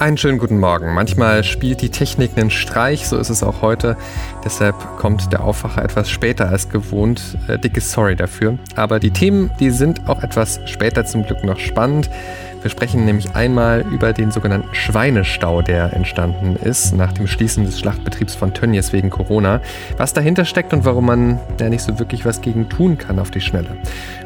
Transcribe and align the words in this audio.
Einen 0.00 0.16
schönen 0.16 0.38
guten 0.38 0.58
Morgen. 0.58 0.94
Manchmal 0.94 1.44
spielt 1.44 1.82
die 1.82 1.90
Technik 1.90 2.30
einen 2.34 2.48
Streich, 2.48 3.06
so 3.06 3.18
ist 3.18 3.28
es 3.28 3.42
auch 3.42 3.60
heute. 3.60 3.98
Deshalb 4.42 4.74
kommt 4.96 5.30
der 5.30 5.44
Aufwacher 5.44 5.84
etwas 5.84 6.08
später 6.08 6.48
als 6.48 6.70
gewohnt. 6.70 7.36
Äh, 7.48 7.58
dickes 7.58 7.92
Sorry 7.92 8.16
dafür. 8.16 8.58
Aber 8.76 8.98
die 8.98 9.10
Themen, 9.10 9.50
die 9.60 9.68
sind 9.68 10.08
auch 10.08 10.22
etwas 10.22 10.58
später 10.64 11.04
zum 11.04 11.24
Glück 11.24 11.44
noch 11.44 11.58
spannend. 11.58 12.08
Wir 12.62 12.70
sprechen 12.70 13.04
nämlich 13.04 13.36
einmal 13.36 13.84
über 13.92 14.14
den 14.14 14.30
sogenannten 14.30 14.74
Schweinestau, 14.74 15.60
der 15.60 15.92
entstanden 15.92 16.56
ist 16.56 16.96
nach 16.96 17.12
dem 17.12 17.26
Schließen 17.26 17.66
des 17.66 17.78
Schlachtbetriebs 17.78 18.34
von 18.34 18.54
Tönnies 18.54 18.94
wegen 18.94 19.10
Corona. 19.10 19.60
Was 19.98 20.14
dahinter 20.14 20.46
steckt 20.46 20.72
und 20.72 20.86
warum 20.86 21.04
man 21.04 21.38
ja 21.60 21.68
nicht 21.68 21.82
so 21.82 21.98
wirklich 21.98 22.24
was 22.24 22.40
gegen 22.40 22.70
tun 22.70 22.96
kann 22.96 23.18
auf 23.18 23.30
die 23.30 23.42
Schnelle. 23.42 23.76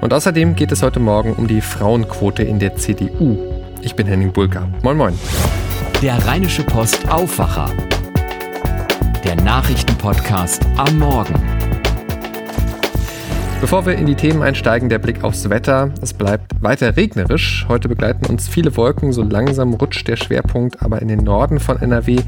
Und 0.01 0.15
außerdem 0.15 0.55
geht 0.55 0.71
es 0.71 0.85
heute 0.85 1.01
Morgen 1.01 1.33
um 1.33 1.49
die 1.49 1.61
Frauenquote 1.61 2.45
in 2.45 2.61
der 2.61 2.77
CDU. 2.77 3.39
Ich 3.83 3.97
bin 3.97 4.07
Henning 4.07 4.33
Bulka. 4.33 4.69
Moin 4.83 4.97
Moin. 4.97 5.19
Der 6.03 6.19
Rheinische 6.27 6.63
Post 6.63 7.09
Aufwacher. 7.09 7.71
Der 9.25 9.37
Nachrichtenpodcast 9.37 10.67
am 10.77 10.99
Morgen. 10.99 11.35
Bevor 13.61 13.87
wir 13.87 13.95
in 13.95 14.05
die 14.05 14.15
Themen 14.15 14.43
einsteigen, 14.43 14.91
der 14.91 14.99
Blick 14.99 15.25
aufs 15.25 15.49
Wetter. 15.49 15.91
Es 16.03 16.13
bleibt 16.13 16.63
weiter 16.63 16.97
regnerisch. 16.99 17.65
Heute 17.67 17.89
begleiten 17.89 18.27
uns 18.27 18.47
viele 18.47 18.77
Wolken. 18.77 19.13
So 19.15 19.23
langsam 19.23 19.73
rutscht 19.73 20.07
der 20.07 20.17
Schwerpunkt 20.17 20.83
aber 20.83 21.01
in 21.01 21.09
den 21.09 21.21
Norden 21.21 21.59
von 21.59 21.81
NRW, 21.81 22.19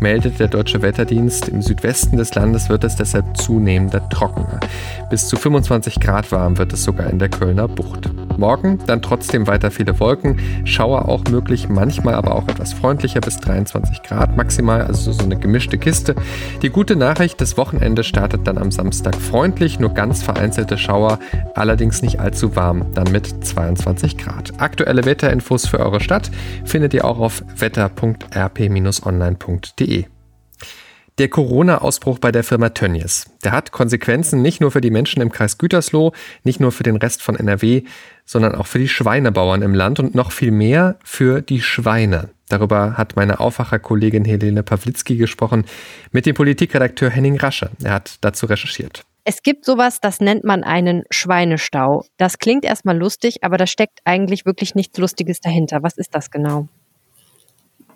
meldet 0.00 0.38
der 0.38 0.48
Deutsche 0.48 0.82
Wetterdienst. 0.82 1.48
Im 1.48 1.62
Südwesten 1.62 2.18
des 2.18 2.34
Landes 2.34 2.68
wird 2.68 2.84
es 2.84 2.96
deshalb 2.96 3.38
zunehmender 3.38 4.06
trockener. 4.10 4.60
Bis 5.08 5.28
zu 5.28 5.36
25 5.36 5.98
Grad 6.00 6.30
warm 6.30 6.58
wird 6.58 6.74
es 6.74 6.84
sogar 6.84 7.08
in 7.08 7.18
der 7.18 7.30
Kölner 7.30 7.68
Bucht. 7.68 8.10
Morgen 8.38 8.78
dann 8.86 9.02
trotzdem 9.02 9.46
weiter 9.46 9.70
viele 9.70 10.00
Wolken, 10.00 10.38
Schauer 10.64 11.08
auch 11.08 11.24
möglich, 11.24 11.68
manchmal 11.68 12.14
aber 12.14 12.34
auch 12.34 12.48
etwas 12.48 12.72
freundlicher 12.72 13.20
bis 13.20 13.36
23 13.38 14.02
Grad 14.02 14.34
maximal, 14.36 14.82
also 14.82 15.12
so 15.12 15.22
eine 15.22 15.38
gemischte 15.38 15.78
Kiste. 15.78 16.14
Die 16.62 16.70
gute 16.70 16.96
Nachricht, 16.96 17.40
das 17.40 17.56
Wochenende 17.56 18.02
startet 18.04 18.46
dann 18.46 18.58
am 18.58 18.70
Samstag 18.70 19.16
freundlich, 19.16 19.78
nur 19.78 19.94
ganz 19.94 20.22
vereinzelte 20.22 20.76
Schauer, 20.78 21.18
allerdings 21.54 22.02
nicht 22.02 22.20
allzu 22.20 22.54
warm, 22.56 22.92
dann 22.94 23.10
mit 23.12 23.44
22 23.44 24.18
Grad. 24.18 24.60
Aktuelle 24.60 25.04
Wetterinfos 25.04 25.66
für 25.66 25.80
eure 25.80 26.00
Stadt 26.00 26.30
findet 26.64 26.94
ihr 26.94 27.04
auch 27.04 27.18
auf 27.18 27.44
wetter.rp-online.de. 27.56 30.06
Der 31.18 31.28
Corona-Ausbruch 31.28 32.18
bei 32.18 32.32
der 32.32 32.42
Firma 32.42 32.70
Tönnies, 32.70 33.26
der 33.44 33.52
hat 33.52 33.70
Konsequenzen 33.70 34.40
nicht 34.40 34.62
nur 34.62 34.70
für 34.70 34.80
die 34.80 34.90
Menschen 34.90 35.20
im 35.20 35.30
Kreis 35.30 35.58
Gütersloh, 35.58 36.12
nicht 36.42 36.58
nur 36.58 36.72
für 36.72 36.84
den 36.84 36.96
Rest 36.96 37.20
von 37.20 37.36
NRW, 37.36 37.82
sondern 38.24 38.54
auch 38.54 38.66
für 38.66 38.78
die 38.78 38.88
Schweinebauern 38.88 39.60
im 39.60 39.74
Land 39.74 40.00
und 40.00 40.14
noch 40.14 40.32
viel 40.32 40.50
mehr 40.50 40.96
für 41.04 41.42
die 41.42 41.60
Schweine. 41.60 42.30
Darüber 42.48 42.96
hat 42.96 43.14
meine 43.14 43.40
Aufwacherkollegin 43.40 44.24
Helene 44.24 44.62
Pawlitzki 44.62 45.16
gesprochen 45.16 45.66
mit 46.12 46.24
dem 46.24 46.34
Politikredakteur 46.34 47.10
Henning 47.10 47.36
Rasche. 47.36 47.70
Er 47.82 47.92
hat 47.92 48.16
dazu 48.22 48.46
recherchiert. 48.46 49.04
Es 49.24 49.42
gibt 49.42 49.66
sowas, 49.66 50.00
das 50.00 50.20
nennt 50.20 50.44
man 50.44 50.64
einen 50.64 51.04
Schweinestau. 51.10 52.06
Das 52.16 52.38
klingt 52.38 52.64
erstmal 52.64 52.96
lustig, 52.96 53.44
aber 53.44 53.58
da 53.58 53.66
steckt 53.66 54.00
eigentlich 54.04 54.46
wirklich 54.46 54.74
nichts 54.74 54.98
Lustiges 54.98 55.40
dahinter. 55.40 55.82
Was 55.82 55.98
ist 55.98 56.14
das 56.14 56.30
genau? 56.30 56.68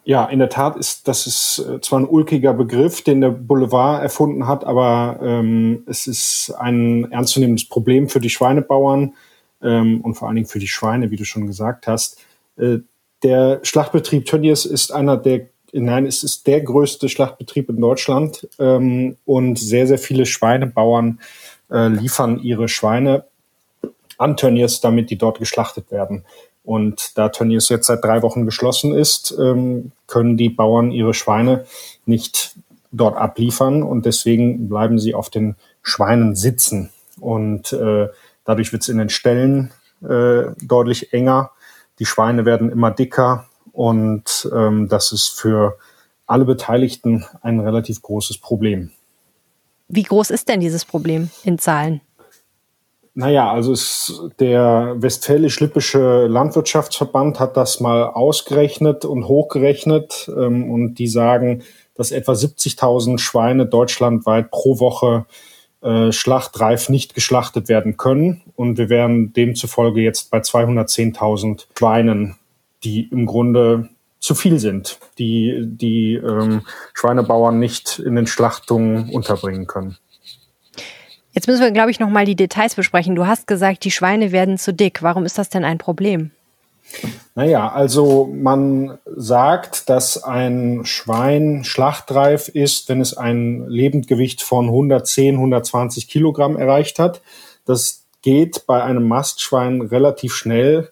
Ja, 0.08 0.24
in 0.26 0.38
der 0.38 0.48
Tat 0.48 0.76
ist 0.76 1.08
das 1.08 1.26
ist 1.26 1.58
äh, 1.68 1.80
zwar 1.80 1.98
ein 1.98 2.08
ulkiger 2.08 2.54
Begriff, 2.54 3.02
den 3.02 3.20
der 3.20 3.30
Boulevard 3.30 4.04
erfunden 4.04 4.46
hat, 4.46 4.62
aber 4.64 5.18
ähm, 5.20 5.82
es 5.86 6.06
ist 6.06 6.54
ein 6.60 7.10
ernstzunehmendes 7.10 7.68
Problem 7.68 8.08
für 8.08 8.20
die 8.20 8.30
Schweinebauern 8.30 9.14
ähm, 9.62 10.00
und 10.02 10.14
vor 10.14 10.28
allen 10.28 10.36
Dingen 10.36 10.46
für 10.46 10.60
die 10.60 10.68
Schweine, 10.68 11.10
wie 11.10 11.16
du 11.16 11.24
schon 11.24 11.48
gesagt 11.48 11.88
hast. 11.88 12.18
Äh, 12.56 12.78
der 13.24 13.58
Schlachtbetrieb 13.64 14.26
Tönnies 14.26 14.64
ist 14.64 14.92
einer 14.92 15.16
der, 15.16 15.48
nein, 15.72 16.06
es 16.06 16.22
ist 16.22 16.46
der 16.46 16.60
größte 16.60 17.08
Schlachtbetrieb 17.08 17.68
in 17.68 17.80
Deutschland 17.80 18.48
ähm, 18.60 19.16
und 19.24 19.58
sehr, 19.58 19.88
sehr 19.88 19.98
viele 19.98 20.24
Schweinebauern 20.24 21.18
äh, 21.68 21.88
liefern 21.88 22.38
ihre 22.38 22.68
Schweine 22.68 23.24
an 24.18 24.36
Tönnies, 24.36 24.80
damit 24.80 25.10
die 25.10 25.18
dort 25.18 25.40
geschlachtet 25.40 25.90
werden. 25.90 26.24
Und 26.66 27.16
da 27.16 27.28
Tönnies 27.28 27.68
jetzt 27.68 27.86
seit 27.86 28.04
drei 28.04 28.22
Wochen 28.22 28.44
geschlossen 28.44 28.92
ist, 28.92 29.34
ähm, 29.38 29.92
können 30.08 30.36
die 30.36 30.50
Bauern 30.50 30.90
ihre 30.90 31.14
Schweine 31.14 31.64
nicht 32.06 32.56
dort 32.90 33.16
abliefern 33.16 33.84
und 33.84 34.04
deswegen 34.04 34.68
bleiben 34.68 34.98
sie 34.98 35.14
auf 35.14 35.30
den 35.30 35.54
Schweinen 35.82 36.34
sitzen. 36.34 36.90
Und 37.20 37.72
äh, 37.72 38.08
dadurch 38.44 38.72
wird 38.72 38.82
es 38.82 38.88
in 38.88 38.98
den 38.98 39.10
Ställen 39.10 39.70
äh, 40.02 40.46
deutlich 40.60 41.12
enger. 41.12 41.52
Die 42.00 42.04
Schweine 42.04 42.44
werden 42.44 42.70
immer 42.70 42.90
dicker 42.90 43.46
und 43.72 44.50
ähm, 44.52 44.88
das 44.88 45.12
ist 45.12 45.28
für 45.28 45.78
alle 46.26 46.44
Beteiligten 46.44 47.24
ein 47.42 47.60
relativ 47.60 48.02
großes 48.02 48.38
Problem. 48.38 48.90
Wie 49.88 50.02
groß 50.02 50.30
ist 50.30 50.48
denn 50.48 50.58
dieses 50.58 50.84
Problem 50.84 51.30
in 51.44 51.58
Zahlen? 51.58 52.00
Naja, 53.18 53.50
also 53.50 53.72
es, 53.72 54.20
der 54.38 54.96
Westfälisch-Lippische 54.98 56.26
Landwirtschaftsverband 56.26 57.40
hat 57.40 57.56
das 57.56 57.80
mal 57.80 58.04
ausgerechnet 58.04 59.06
und 59.06 59.26
hochgerechnet 59.26 60.30
ähm, 60.36 60.70
und 60.70 60.96
die 60.96 61.08
sagen, 61.08 61.62
dass 61.94 62.10
etwa 62.10 62.32
70.000 62.32 63.18
Schweine 63.18 63.64
deutschlandweit 63.64 64.50
pro 64.50 64.80
Woche 64.80 65.24
äh, 65.80 66.12
schlachtreif 66.12 66.90
nicht 66.90 67.14
geschlachtet 67.14 67.70
werden 67.70 67.96
können. 67.96 68.42
Und 68.54 68.76
wir 68.76 68.90
wären 68.90 69.32
demzufolge 69.32 70.02
jetzt 70.02 70.30
bei 70.30 70.40
210.000 70.40 71.68
Schweinen, 71.74 72.36
die 72.84 73.08
im 73.10 73.24
Grunde 73.24 73.88
zu 74.20 74.34
viel 74.34 74.58
sind, 74.58 74.98
die 75.18 75.62
die 75.64 76.16
ähm, 76.16 76.66
Schweinebauern 76.92 77.58
nicht 77.58 77.98
in 77.98 78.14
den 78.14 78.26
Schlachtungen 78.26 79.08
unterbringen 79.08 79.66
können. 79.66 79.96
Jetzt 81.36 81.48
müssen 81.48 81.60
wir, 81.60 81.70
glaube 81.70 81.90
ich, 81.90 82.00
noch 82.00 82.08
mal 82.08 82.24
die 82.24 82.34
Details 82.34 82.74
besprechen. 82.76 83.14
Du 83.14 83.26
hast 83.26 83.46
gesagt, 83.46 83.84
die 83.84 83.90
Schweine 83.90 84.32
werden 84.32 84.56
zu 84.56 84.72
dick. 84.72 85.02
Warum 85.02 85.26
ist 85.26 85.36
das 85.36 85.50
denn 85.50 85.66
ein 85.66 85.76
Problem? 85.76 86.30
Naja, 87.34 87.70
also 87.70 88.32
man 88.32 88.96
sagt, 89.04 89.90
dass 89.90 90.24
ein 90.24 90.86
Schwein 90.86 91.62
schlachtreif 91.62 92.48
ist, 92.48 92.88
wenn 92.88 93.02
es 93.02 93.14
ein 93.14 93.68
Lebendgewicht 93.68 94.40
von 94.40 94.64
110, 94.68 95.34
120 95.34 96.08
Kilogramm 96.08 96.56
erreicht 96.56 96.98
hat. 96.98 97.20
Das 97.66 98.06
geht 98.22 98.66
bei 98.66 98.82
einem 98.82 99.06
Mastschwein 99.06 99.82
relativ 99.82 100.34
schnell. 100.34 100.88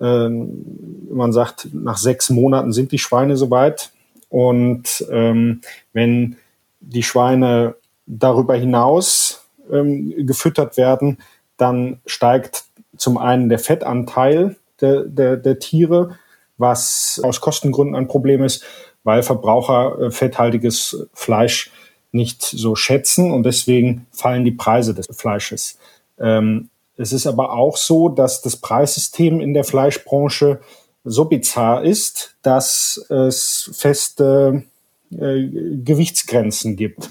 Ähm, 0.00 0.64
man 1.10 1.34
sagt, 1.34 1.68
nach 1.74 1.98
sechs 1.98 2.30
Monaten 2.30 2.72
sind 2.72 2.92
die 2.92 2.98
Schweine 2.98 3.36
soweit. 3.36 3.90
Und 4.30 5.04
ähm, 5.10 5.60
wenn 5.92 6.36
die 6.80 7.02
Schweine 7.02 7.74
darüber 8.06 8.56
hinaus 8.56 9.31
ähm, 9.70 10.26
gefüttert 10.26 10.76
werden, 10.76 11.18
dann 11.56 12.00
steigt 12.06 12.64
zum 12.96 13.18
einen 13.18 13.48
der 13.48 13.58
Fettanteil 13.58 14.56
der, 14.80 15.04
der, 15.04 15.36
der 15.36 15.58
Tiere, 15.58 16.18
was 16.58 17.20
aus 17.22 17.40
Kostengründen 17.40 17.96
ein 17.96 18.08
Problem 18.08 18.42
ist, 18.42 18.64
weil 19.04 19.22
Verbraucher 19.22 19.98
äh, 20.00 20.10
fetthaltiges 20.10 21.06
Fleisch 21.12 21.70
nicht 22.12 22.42
so 22.42 22.74
schätzen 22.74 23.32
und 23.32 23.44
deswegen 23.44 24.06
fallen 24.12 24.44
die 24.44 24.52
Preise 24.52 24.94
des 24.94 25.08
Fleisches. 25.12 25.78
Ähm, 26.18 26.68
es 26.96 27.12
ist 27.12 27.26
aber 27.26 27.52
auch 27.52 27.76
so, 27.76 28.08
dass 28.08 28.42
das 28.42 28.56
Preissystem 28.56 29.40
in 29.40 29.54
der 29.54 29.64
Fleischbranche 29.64 30.60
so 31.04 31.24
bizarr 31.24 31.84
ist, 31.84 32.36
dass 32.42 33.04
es 33.08 33.70
feste 33.72 34.64
äh, 35.10 35.48
Gewichtsgrenzen 35.82 36.76
gibt. 36.76 37.10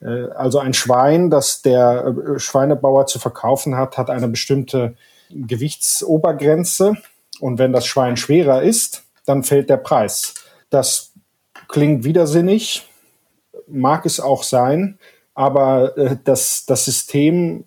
Äh, 0.00 0.28
also 0.34 0.58
ein 0.58 0.74
Schwein, 0.74 1.30
das 1.30 1.62
der 1.62 2.06
äh, 2.06 2.38
Schweinebauer 2.38 3.06
zu 3.06 3.18
verkaufen 3.18 3.76
hat, 3.76 3.98
hat 3.98 4.10
eine 4.10 4.28
bestimmte 4.28 4.94
Gewichtsobergrenze. 5.30 6.96
Und 7.40 7.58
wenn 7.58 7.72
das 7.72 7.86
Schwein 7.86 8.16
schwerer 8.16 8.62
ist, 8.62 9.04
dann 9.26 9.44
fällt 9.44 9.70
der 9.70 9.76
Preis. 9.76 10.34
Das 10.70 11.12
klingt 11.68 12.04
widersinnig, 12.04 12.88
mag 13.66 14.06
es 14.06 14.20
auch 14.20 14.42
sein, 14.42 14.98
aber 15.34 15.96
äh, 15.96 16.16
das, 16.24 16.64
das 16.66 16.84
System 16.84 17.64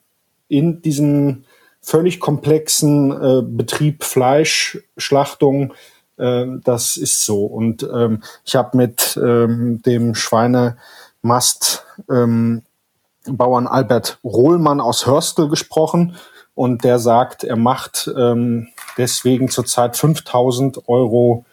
in 0.48 0.82
diesem 0.82 1.46
völlig 1.82 2.20
komplexen 2.20 3.56
Betrieb 3.56 4.04
Fleischschlachtung, 4.04 5.74
äh, 6.22 6.46
das 6.64 6.98
ist 6.98 7.26
so. 7.26 7.46
Und 7.46 7.84
ähm, 7.84 8.24
ich 8.46 8.56
habe 8.56 8.78
mit 8.78 9.20
ähm, 9.22 9.82
dem 9.82 10.16
Schweine 10.16 10.78
Mast 11.22 11.86
ähm, 12.10 12.64
Bauern 13.26 13.68
Albert 13.68 14.20
Rohlmann 14.24 14.82
aus 14.82 15.06
Hörstel 15.06 15.48
gesprochen 15.48 16.16
und 16.56 16.84
der 16.84 17.00
sagt, 17.00 17.44
er 17.44 17.56
macht 17.56 18.10
ähm, 18.18 18.70
deswegen 18.98 19.50
zurzeit 19.50 19.96
5000 19.96 20.88
Euro 20.88 21.46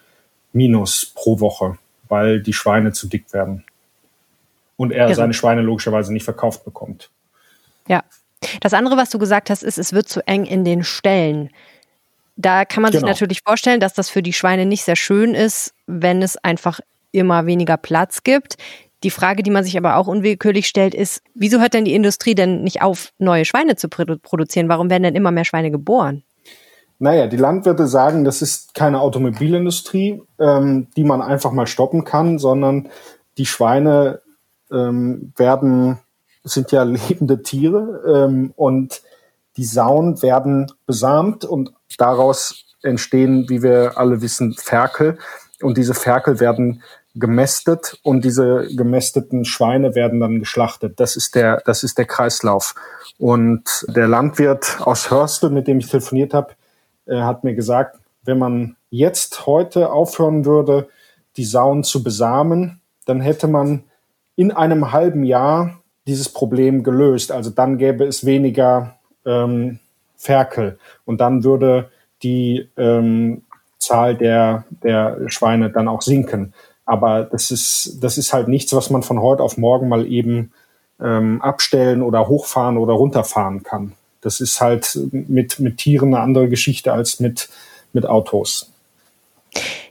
minus 0.51 1.13
pro 1.15 1.39
Woche, 1.39 1.77
weil 2.07 2.41
die 2.41 2.53
Schweine 2.53 2.91
zu 2.91 3.07
dick 3.07 3.31
werden. 3.33 3.63
Und 4.77 4.91
er 4.91 5.05
Irre. 5.05 5.15
seine 5.15 5.33
Schweine 5.33 5.61
logischerweise 5.61 6.11
nicht 6.13 6.23
verkauft 6.23 6.63
bekommt. 6.65 7.09
Ja. 7.87 8.03
Das 8.61 8.73
andere, 8.73 8.95
was 8.95 9.09
du 9.09 9.19
gesagt 9.19 9.49
hast, 9.49 9.63
ist, 9.63 9.77
es 9.77 9.91
wird 9.91 10.07
zu 10.07 10.25
eng 10.25 10.45
in 10.45 10.63
den 10.63 10.83
Ställen. 10.83 11.49
Da 12.37 12.63
kann 12.63 12.81
man 12.81 12.91
genau. 12.91 13.01
sich 13.01 13.07
natürlich 13.09 13.41
vorstellen, 13.45 13.81
dass 13.81 13.93
das 13.93 14.09
für 14.09 14.23
die 14.23 14.31
Schweine 14.31 14.65
nicht 14.65 14.85
sehr 14.85 14.95
schön 14.95 15.35
ist, 15.35 15.73
wenn 15.87 16.21
es 16.21 16.37
einfach 16.37 16.79
immer 17.11 17.45
weniger 17.45 17.75
Platz 17.75 18.23
gibt. 18.23 18.55
Die 19.03 19.11
Frage, 19.11 19.43
die 19.43 19.51
man 19.51 19.63
sich 19.63 19.77
aber 19.77 19.95
auch 19.95 20.07
unwillkürlich 20.07 20.67
stellt, 20.67 20.93
ist, 20.93 21.21
wieso 21.33 21.59
hört 21.59 21.73
denn 21.73 21.85
die 21.85 21.93
Industrie 21.93 22.35
denn 22.35 22.63
nicht 22.63 22.81
auf, 22.81 23.13
neue 23.17 23.45
Schweine 23.45 23.75
zu 23.75 23.87
produzieren? 23.87 24.67
Warum 24.67 24.89
werden 24.89 25.03
denn 25.03 25.15
immer 25.15 25.31
mehr 25.31 25.45
Schweine 25.45 25.71
geboren? 25.71 26.23
Naja, 27.01 27.27
die 27.27 27.37
Landwirte 27.37 27.87
sagen, 27.87 28.25
das 28.25 28.41
ist 28.41 28.73
keine 28.73 28.99
Automobilindustrie, 28.99 30.21
ähm, 30.37 30.87
die 30.97 31.05
man 31.05 31.21
einfach 31.21 31.53
mal 31.53 31.65
stoppen 31.67 32.03
kann, 32.03 32.39
sondern 32.39 32.89
die 33.37 33.45
Schweine 33.45 34.21
ähm, 34.69 35.31
werden, 35.37 35.99
sind 36.43 36.73
ja 36.73 36.83
lebende 37.09 37.41
Tiere 37.41 38.27
ähm, 38.27 38.53
und 38.57 39.01
die 39.55 39.63
Sauen 39.63 40.21
werden 40.21 40.71
besamt 40.85 41.45
und 41.45 41.73
daraus 41.97 42.65
entstehen, 42.83 43.45
wie 43.49 43.63
wir 43.63 43.97
alle 43.97 44.21
wissen, 44.21 44.53
Ferkel. 44.53 45.17
Und 45.61 45.77
diese 45.77 45.93
Ferkel 45.93 46.39
werden 46.39 46.81
gemästet 47.15 47.99
und 48.03 48.23
diese 48.23 48.67
gemästeten 48.75 49.45
Schweine 49.45 49.95
werden 49.95 50.19
dann 50.19 50.39
geschlachtet. 50.39 50.99
Das 50.99 51.15
ist 51.15 51.35
der, 51.35 51.61
das 51.65 51.83
ist 51.83 51.97
der 51.97 52.05
Kreislauf. 52.05 52.75
Und 53.17 53.85
der 53.87 54.07
Landwirt 54.07 54.77
aus 54.81 55.11
Hörstel, 55.11 55.49
mit 55.49 55.67
dem 55.67 55.79
ich 55.79 55.87
telefoniert 55.87 56.33
habe, 56.33 56.53
äh, 57.05 57.21
hat 57.21 57.43
mir 57.43 57.55
gesagt, 57.55 57.99
wenn 58.23 58.37
man 58.37 58.75
jetzt 58.89 59.45
heute 59.45 59.91
aufhören 59.91 60.45
würde, 60.45 60.87
die 61.37 61.45
Sauen 61.45 61.83
zu 61.83 62.03
besamen, 62.03 62.81
dann 63.05 63.21
hätte 63.21 63.47
man 63.47 63.83
in 64.35 64.51
einem 64.51 64.91
halben 64.91 65.23
Jahr 65.23 65.79
dieses 66.07 66.29
Problem 66.29 66.83
gelöst. 66.83 67.31
Also 67.31 67.49
dann 67.49 67.77
gäbe 67.77 68.05
es 68.05 68.25
weniger 68.25 68.95
ähm, 69.25 69.79
Ferkel 70.15 70.77
und 71.05 71.21
dann 71.21 71.43
würde 71.43 71.89
die 72.23 72.69
ähm, 72.77 73.43
Zahl 73.77 74.15
der, 74.15 74.65
der 74.83 75.17
Schweine 75.27 75.71
dann 75.71 75.87
auch 75.87 76.01
sinken. 76.01 76.53
Aber 76.89 77.25
das 77.25 77.51
ist, 77.51 77.99
das 78.01 78.17
ist 78.17 78.33
halt 78.33 78.47
nichts, 78.47 78.73
was 78.73 78.89
man 78.89 79.03
von 79.03 79.21
heute 79.21 79.43
auf 79.43 79.57
morgen 79.57 79.89
mal 79.89 80.07
eben 80.11 80.51
ähm, 80.99 81.39
abstellen 81.39 82.01
oder 82.01 82.27
hochfahren 82.27 82.77
oder 82.77 82.93
runterfahren 82.93 83.61
kann. 83.61 83.93
Das 84.21 84.41
ist 84.41 84.59
halt 84.59 84.97
mit, 85.11 85.59
mit 85.59 85.77
Tieren 85.77 86.15
eine 86.15 86.23
andere 86.23 86.49
Geschichte 86.49 86.91
als 86.91 87.19
mit, 87.19 87.47
mit 87.93 88.07
Autos. 88.07 88.71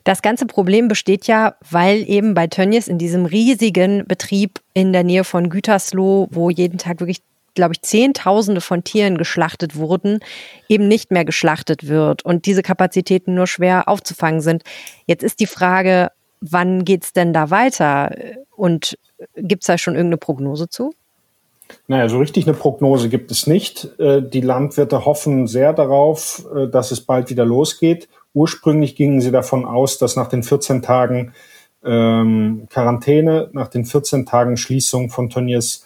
Das 0.02 0.22
ganze 0.22 0.46
Problem 0.46 0.88
besteht 0.88 1.28
ja, 1.28 1.54
weil 1.70 2.02
eben 2.10 2.34
bei 2.34 2.48
Tönnies 2.48 2.88
in 2.88 2.98
diesem 2.98 3.26
riesigen 3.26 4.04
Betrieb 4.04 4.58
in 4.74 4.92
der 4.92 5.04
Nähe 5.04 5.22
von 5.22 5.50
Gütersloh, 5.50 6.26
wo 6.32 6.50
jeden 6.50 6.78
Tag 6.78 6.98
wirklich, 6.98 7.22
glaube 7.54 7.74
ich, 7.74 7.82
Zehntausende 7.82 8.60
von 8.60 8.82
Tieren 8.82 9.18
geschlachtet 9.18 9.76
wurden, 9.76 10.18
eben 10.68 10.88
nicht 10.88 11.12
mehr 11.12 11.24
geschlachtet 11.24 11.86
wird 11.86 12.24
und 12.24 12.46
diese 12.46 12.62
Kapazitäten 12.62 13.34
nur 13.34 13.46
schwer 13.46 13.86
aufzufangen 13.88 14.40
sind. 14.40 14.64
Jetzt 15.06 15.22
ist 15.22 15.38
die 15.38 15.46
Frage, 15.46 16.10
wann 16.40 16.84
geht 16.84 17.04
es 17.04 17.12
denn 17.12 17.32
da 17.32 17.50
weiter? 17.50 18.14
Und 18.56 18.98
gibt 19.36 19.62
es 19.62 19.66
da 19.66 19.78
schon 19.78 19.94
irgendeine 19.94 20.18
Prognose 20.18 20.68
zu? 20.68 20.92
Naja, 21.86 22.08
so 22.08 22.18
richtig 22.18 22.46
eine 22.46 22.56
Prognose 22.56 23.08
gibt 23.08 23.30
es 23.30 23.46
nicht. 23.46 23.88
Äh, 23.98 24.22
die 24.22 24.40
Landwirte 24.40 25.04
hoffen 25.04 25.46
sehr 25.46 25.72
darauf, 25.72 26.46
äh, 26.54 26.68
dass 26.68 26.90
es 26.90 27.00
bald 27.00 27.30
wieder 27.30 27.44
losgeht. 27.44 28.08
Ursprünglich 28.34 28.96
gingen 28.96 29.20
sie 29.20 29.30
davon 29.30 29.64
aus, 29.64 29.98
dass 29.98 30.16
nach 30.16 30.28
den 30.28 30.42
14 30.42 30.82
Tagen 30.82 31.32
ähm, 31.84 32.66
Quarantäne, 32.70 33.50
nach 33.52 33.68
den 33.68 33.84
14 33.84 34.26
Tagen 34.26 34.56
Schließung 34.56 35.10
von 35.10 35.30
Tönnies 35.30 35.84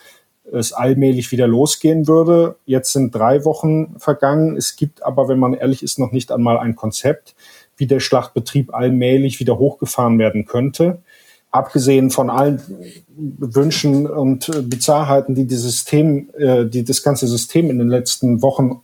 es 0.51 0.73
allmählich 0.73 1.33
wieder 1.33 1.47
losgehen 1.47 2.07
würde. 2.07 2.57
Jetzt 2.67 2.93
sind 2.93 3.15
drei 3.15 3.45
Wochen 3.45 3.95
vergangen. 3.99 4.57
Es 4.57 4.77
gibt 4.77 5.03
aber, 5.03 5.29
wenn 5.29 5.39
man 5.39 5.55
ehrlich 5.55 5.83
ist, 5.83 5.99
noch 5.99 6.13
nicht 6.13 6.31
einmal 6.31 6.59
ein 6.59 6.77
Konzept 6.77 7.35
wie 7.77 7.87
der 7.87 8.01
Schlachtbetrieb 8.01 8.75
allmählich 8.75 9.41
wieder 9.41 9.59
hochgefahren 9.59 10.19
werden 10.19 10.45
könnte. 10.45 11.03
Abgesehen 11.51 12.11
von 12.11 12.31
allen 12.31 12.63
Wünschen 13.17 14.07
und 14.07 14.51
Bizarrheiten, 14.71 15.35
die 15.35 15.47
dieses 15.47 15.73
System, 15.73 16.31
äh, 16.39 16.65
die 16.65 16.85
das 16.85 17.03
ganze 17.03 17.27
System 17.27 17.71
in 17.71 17.79
den 17.79 17.89
letzten 17.89 18.41
Wochen, 18.41 18.81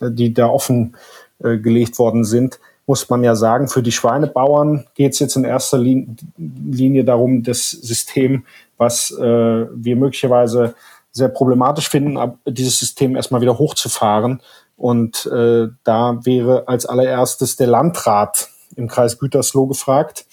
äh, 0.00 0.10
die 0.10 0.34
da 0.34 0.48
offen 0.48 0.96
äh, 1.42 1.56
gelegt 1.56 1.98
worden 1.98 2.24
sind, 2.24 2.58
muss 2.86 3.08
man 3.08 3.24
ja 3.24 3.34
sagen, 3.34 3.68
für 3.68 3.82
die 3.82 3.92
Schweinebauern 3.92 4.86
geht 4.94 5.14
es 5.14 5.18
jetzt 5.18 5.36
in 5.36 5.44
erster 5.44 5.78
Linie 5.78 7.04
darum, 7.04 7.42
das 7.42 7.70
System, 7.70 8.44
was 8.76 9.10
äh, 9.10 9.22
wir 9.22 9.96
möglicherweise 9.96 10.74
sehr 11.10 11.28
problematisch 11.28 11.88
finden, 11.88 12.18
dieses 12.46 12.78
System 12.78 13.16
erstmal 13.16 13.40
wieder 13.40 13.58
hochzufahren 13.58 14.40
und 14.76 15.26
äh, 15.26 15.68
da 15.84 16.20
wäre 16.24 16.68
als 16.68 16.86
allererstes 16.86 17.56
der 17.56 17.66
Landrat 17.66 18.48
im 18.76 18.88
Kreis 18.88 19.18
Gütersloh 19.18 19.66
gefragt. 19.66 20.26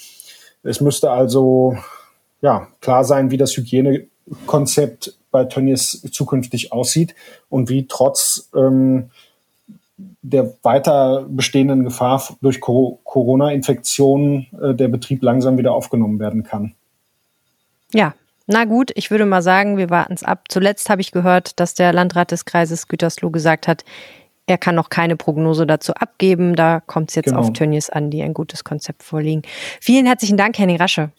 Es 0.63 0.81
müsste 0.81 1.11
also 1.11 1.77
ja, 2.41 2.67
klar 2.81 3.05
sein, 3.05 3.31
wie 3.31 3.37
das 3.37 3.55
Hygienekonzept 3.55 5.17
bei 5.31 5.45
Tönnies 5.45 6.05
zukünftig 6.11 6.71
aussieht 6.71 7.15
und 7.49 7.69
wie 7.69 7.87
trotz 7.87 8.49
ähm, 8.55 9.09
der 10.21 10.53
weiter 10.61 11.25
bestehenden 11.27 11.83
Gefahr 11.83 12.21
durch 12.41 12.59
Corona-Infektionen 12.59 14.47
äh, 14.61 14.73
der 14.73 14.89
Betrieb 14.89 15.23
langsam 15.23 15.57
wieder 15.57 15.73
aufgenommen 15.73 16.19
werden 16.19 16.43
kann. 16.43 16.75
Ja, 17.93 18.13
na 18.45 18.65
gut, 18.65 18.91
ich 18.95 19.09
würde 19.09 19.25
mal 19.25 19.41
sagen, 19.41 19.77
wir 19.77 19.89
warten 19.89 20.13
es 20.13 20.23
ab. 20.23 20.45
Zuletzt 20.49 20.89
habe 20.89 21.01
ich 21.01 21.11
gehört, 21.11 21.59
dass 21.59 21.75
der 21.75 21.93
Landrat 21.93 22.31
des 22.31 22.45
Kreises 22.45 22.87
Gütersloh 22.87 23.29
gesagt 23.29 23.67
hat, 23.67 23.85
er 24.45 24.57
kann 24.57 24.75
noch 24.75 24.89
keine 24.89 25.15
Prognose 25.15 25.65
dazu 25.65 25.93
abgeben. 25.93 26.55
Da 26.55 26.81
kommt 26.81 27.09
es 27.09 27.15
jetzt 27.15 27.27
genau. 27.27 27.39
auf 27.39 27.53
Tönnies 27.53 27.89
an, 27.89 28.09
die 28.09 28.21
ein 28.21 28.33
gutes 28.33 28.63
Konzept 28.63 29.03
vorliegen. 29.03 29.43
Vielen 29.79 30.05
herzlichen 30.05 30.37
Dank, 30.37 30.57
Henning 30.57 30.77
Rasche. 30.77 31.11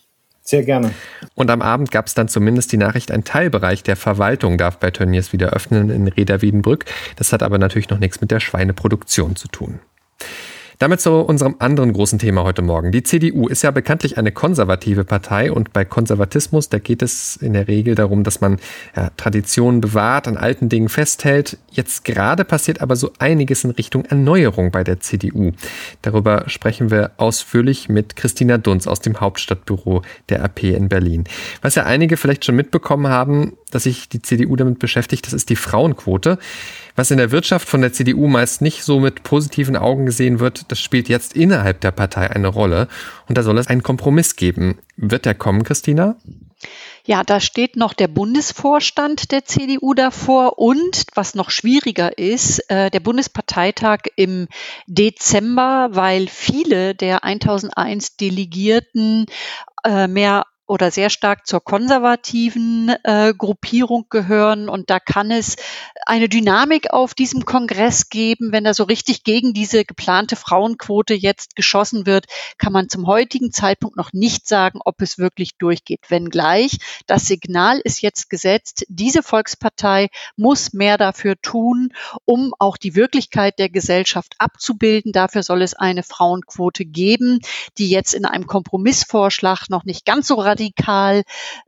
Sehr 0.42 0.62
gerne. 0.62 0.92
Und 1.34 1.50
am 1.50 1.62
Abend 1.62 1.90
gab 1.90 2.06
es 2.06 2.12
dann 2.12 2.28
zumindest 2.28 2.70
die 2.70 2.76
Nachricht, 2.76 3.10
ein 3.10 3.24
Teilbereich 3.24 3.82
der 3.82 3.96
Verwaltung 3.96 4.58
darf 4.58 4.78
bei 4.78 4.90
Tönnies 4.90 5.32
wieder 5.32 5.50
öffnen 5.54 5.88
in 5.88 6.06
Reda-Wiedenbrück. 6.06 6.84
Das 7.16 7.32
hat 7.32 7.42
aber 7.42 7.56
natürlich 7.56 7.88
noch 7.88 7.98
nichts 7.98 8.20
mit 8.20 8.30
der 8.30 8.40
Schweineproduktion 8.40 9.36
zu 9.36 9.48
tun. 9.48 9.80
Damit 10.78 11.00
zu 11.00 11.12
unserem 11.12 11.56
anderen 11.60 11.92
großen 11.92 12.18
Thema 12.18 12.42
heute 12.42 12.62
Morgen. 12.62 12.90
Die 12.90 13.02
CDU 13.02 13.46
ist 13.46 13.62
ja 13.62 13.70
bekanntlich 13.70 14.18
eine 14.18 14.32
konservative 14.32 15.04
Partei 15.04 15.52
und 15.52 15.72
bei 15.72 15.84
Konservatismus, 15.84 16.68
da 16.68 16.78
geht 16.78 17.02
es 17.02 17.36
in 17.36 17.52
der 17.52 17.68
Regel 17.68 17.94
darum, 17.94 18.24
dass 18.24 18.40
man 18.40 18.58
ja, 18.96 19.10
Traditionen 19.16 19.80
bewahrt, 19.80 20.26
an 20.26 20.36
alten 20.36 20.68
Dingen 20.68 20.88
festhält. 20.88 21.58
Jetzt 21.70 22.04
gerade 22.04 22.44
passiert 22.44 22.80
aber 22.80 22.96
so 22.96 23.12
einiges 23.18 23.64
in 23.64 23.70
Richtung 23.70 24.04
Erneuerung 24.04 24.72
bei 24.72 24.82
der 24.82 25.00
CDU. 25.00 25.52
Darüber 26.02 26.44
sprechen 26.48 26.90
wir 26.90 27.12
ausführlich 27.18 27.88
mit 27.88 28.16
Christina 28.16 28.58
Dunz 28.58 28.86
aus 28.86 29.00
dem 29.00 29.20
Hauptstadtbüro 29.20 30.02
der 30.28 30.42
AP 30.42 30.64
in 30.64 30.88
Berlin. 30.88 31.24
Was 31.62 31.76
ja 31.76 31.84
einige 31.84 32.16
vielleicht 32.16 32.44
schon 32.44 32.56
mitbekommen 32.56 33.08
haben, 33.08 33.52
dass 33.74 33.84
sich 33.84 34.08
die 34.08 34.22
CDU 34.22 34.56
damit 34.56 34.78
beschäftigt, 34.78 35.26
das 35.26 35.32
ist 35.32 35.50
die 35.50 35.56
Frauenquote. 35.56 36.38
Was 36.96 37.10
in 37.10 37.18
der 37.18 37.32
Wirtschaft 37.32 37.68
von 37.68 37.80
der 37.80 37.92
CDU 37.92 38.28
meist 38.28 38.62
nicht 38.62 38.84
so 38.84 39.00
mit 39.00 39.24
positiven 39.24 39.76
Augen 39.76 40.06
gesehen 40.06 40.38
wird, 40.38 40.70
das 40.70 40.80
spielt 40.80 41.08
jetzt 41.08 41.34
innerhalb 41.34 41.80
der 41.80 41.90
Partei 41.90 42.30
eine 42.30 42.48
Rolle. 42.48 42.88
Und 43.28 43.36
da 43.36 43.42
soll 43.42 43.58
es 43.58 43.66
einen 43.66 43.82
Kompromiss 43.82 44.36
geben. 44.36 44.78
Wird 44.96 45.24
der 45.24 45.34
kommen, 45.34 45.64
Christina? 45.64 46.16
Ja, 47.06 47.22
da 47.22 47.40
steht 47.40 47.76
noch 47.76 47.92
der 47.92 48.08
Bundesvorstand 48.08 49.30
der 49.30 49.44
CDU 49.44 49.92
davor 49.92 50.58
und 50.58 51.04
was 51.14 51.34
noch 51.34 51.50
schwieriger 51.50 52.16
ist, 52.16 52.60
äh, 52.70 52.90
der 52.90 53.00
Bundesparteitag 53.00 53.98
im 54.16 54.48
Dezember, 54.86 55.88
weil 55.90 56.28
viele 56.28 56.94
der 56.94 57.22
1001 57.22 58.16
Delegierten 58.16 59.26
äh, 59.84 60.06
mehr 60.08 60.46
oder 60.66 60.90
sehr 60.90 61.10
stark 61.10 61.46
zur 61.46 61.62
konservativen 61.62 62.94
äh, 63.04 63.34
Gruppierung 63.36 64.06
gehören. 64.08 64.68
Und 64.68 64.88
da 64.88 64.98
kann 64.98 65.30
es 65.30 65.56
eine 66.06 66.28
Dynamik 66.28 66.90
auf 66.90 67.14
diesem 67.14 67.44
Kongress 67.44 68.08
geben. 68.08 68.52
Wenn 68.52 68.64
da 68.64 68.72
so 68.72 68.84
richtig 68.84 69.24
gegen 69.24 69.52
diese 69.52 69.84
geplante 69.84 70.36
Frauenquote 70.36 71.14
jetzt 71.14 71.54
geschossen 71.54 72.06
wird, 72.06 72.26
kann 72.56 72.72
man 72.72 72.88
zum 72.88 73.06
heutigen 73.06 73.52
Zeitpunkt 73.52 73.96
noch 73.96 74.12
nicht 74.12 74.48
sagen, 74.48 74.80
ob 74.84 75.02
es 75.02 75.18
wirklich 75.18 75.56
durchgeht. 75.58 76.00
Wenngleich 76.08 76.78
das 77.06 77.26
Signal 77.26 77.80
ist 77.84 78.00
jetzt 78.00 78.30
gesetzt, 78.30 78.84
diese 78.88 79.22
Volkspartei 79.22 80.08
muss 80.36 80.72
mehr 80.72 80.96
dafür 80.96 81.36
tun, 81.40 81.90
um 82.24 82.52
auch 82.58 82.76
die 82.76 82.94
Wirklichkeit 82.94 83.58
der 83.58 83.68
Gesellschaft 83.68 84.34
abzubilden. 84.38 85.12
Dafür 85.12 85.42
soll 85.42 85.62
es 85.62 85.74
eine 85.74 86.02
Frauenquote 86.02 86.84
geben, 86.84 87.40
die 87.78 87.90
jetzt 87.90 88.14
in 88.14 88.24
einem 88.24 88.46
Kompromissvorschlag 88.46 89.68
noch 89.68 89.84
nicht 89.84 90.04
ganz 90.04 90.28
so 90.28 90.36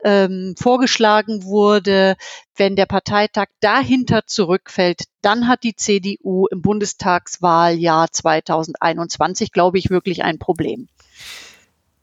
ähm, 0.03 0.55
vorgeschlagen 0.57 1.43
wurde. 1.43 2.15
Wenn 2.55 2.75
der 2.75 2.85
Parteitag 2.85 3.47
dahinter 3.59 4.25
zurückfällt, 4.25 5.03
dann 5.21 5.47
hat 5.47 5.63
die 5.63 5.75
CDU 5.75 6.47
im 6.47 6.61
Bundestagswahljahr 6.61 8.11
2021, 8.11 9.51
glaube 9.51 9.77
ich, 9.77 9.89
wirklich 9.89 10.23
ein 10.23 10.39
Problem. 10.39 10.87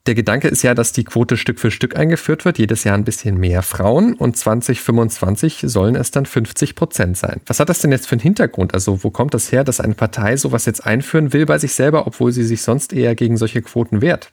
Der 0.06 0.14
Gedanke 0.14 0.48
ist 0.48 0.60
ja, 0.60 0.74
dass 0.74 0.92
die 0.92 1.04
Quote 1.04 1.38
Stück 1.38 1.58
für 1.58 1.70
Stück 1.70 1.96
eingeführt 1.96 2.44
wird, 2.44 2.58
jedes 2.58 2.84
Jahr 2.84 2.94
ein 2.94 3.04
bisschen 3.04 3.38
mehr 3.38 3.62
Frauen 3.62 4.12
und 4.12 4.36
2025 4.36 5.64
sollen 5.66 5.94
es 5.94 6.10
dann 6.10 6.26
50 6.26 6.74
Prozent 6.74 7.16
sein. 7.16 7.40
Was 7.46 7.58
hat 7.58 7.70
das 7.70 7.78
denn 7.78 7.90
jetzt 7.90 8.06
für 8.06 8.12
einen 8.12 8.20
Hintergrund? 8.20 8.74
Also 8.74 9.02
wo 9.02 9.10
kommt 9.10 9.32
das 9.32 9.50
her, 9.50 9.64
dass 9.64 9.80
eine 9.80 9.94
Partei 9.94 10.36
sowas 10.36 10.66
jetzt 10.66 10.84
einführen 10.84 11.32
will 11.32 11.46
bei 11.46 11.56
sich 11.56 11.72
selber, 11.72 12.06
obwohl 12.06 12.32
sie 12.32 12.44
sich 12.44 12.60
sonst 12.60 12.92
eher 12.92 13.14
gegen 13.14 13.38
solche 13.38 13.62
Quoten 13.62 14.02
wehrt? 14.02 14.30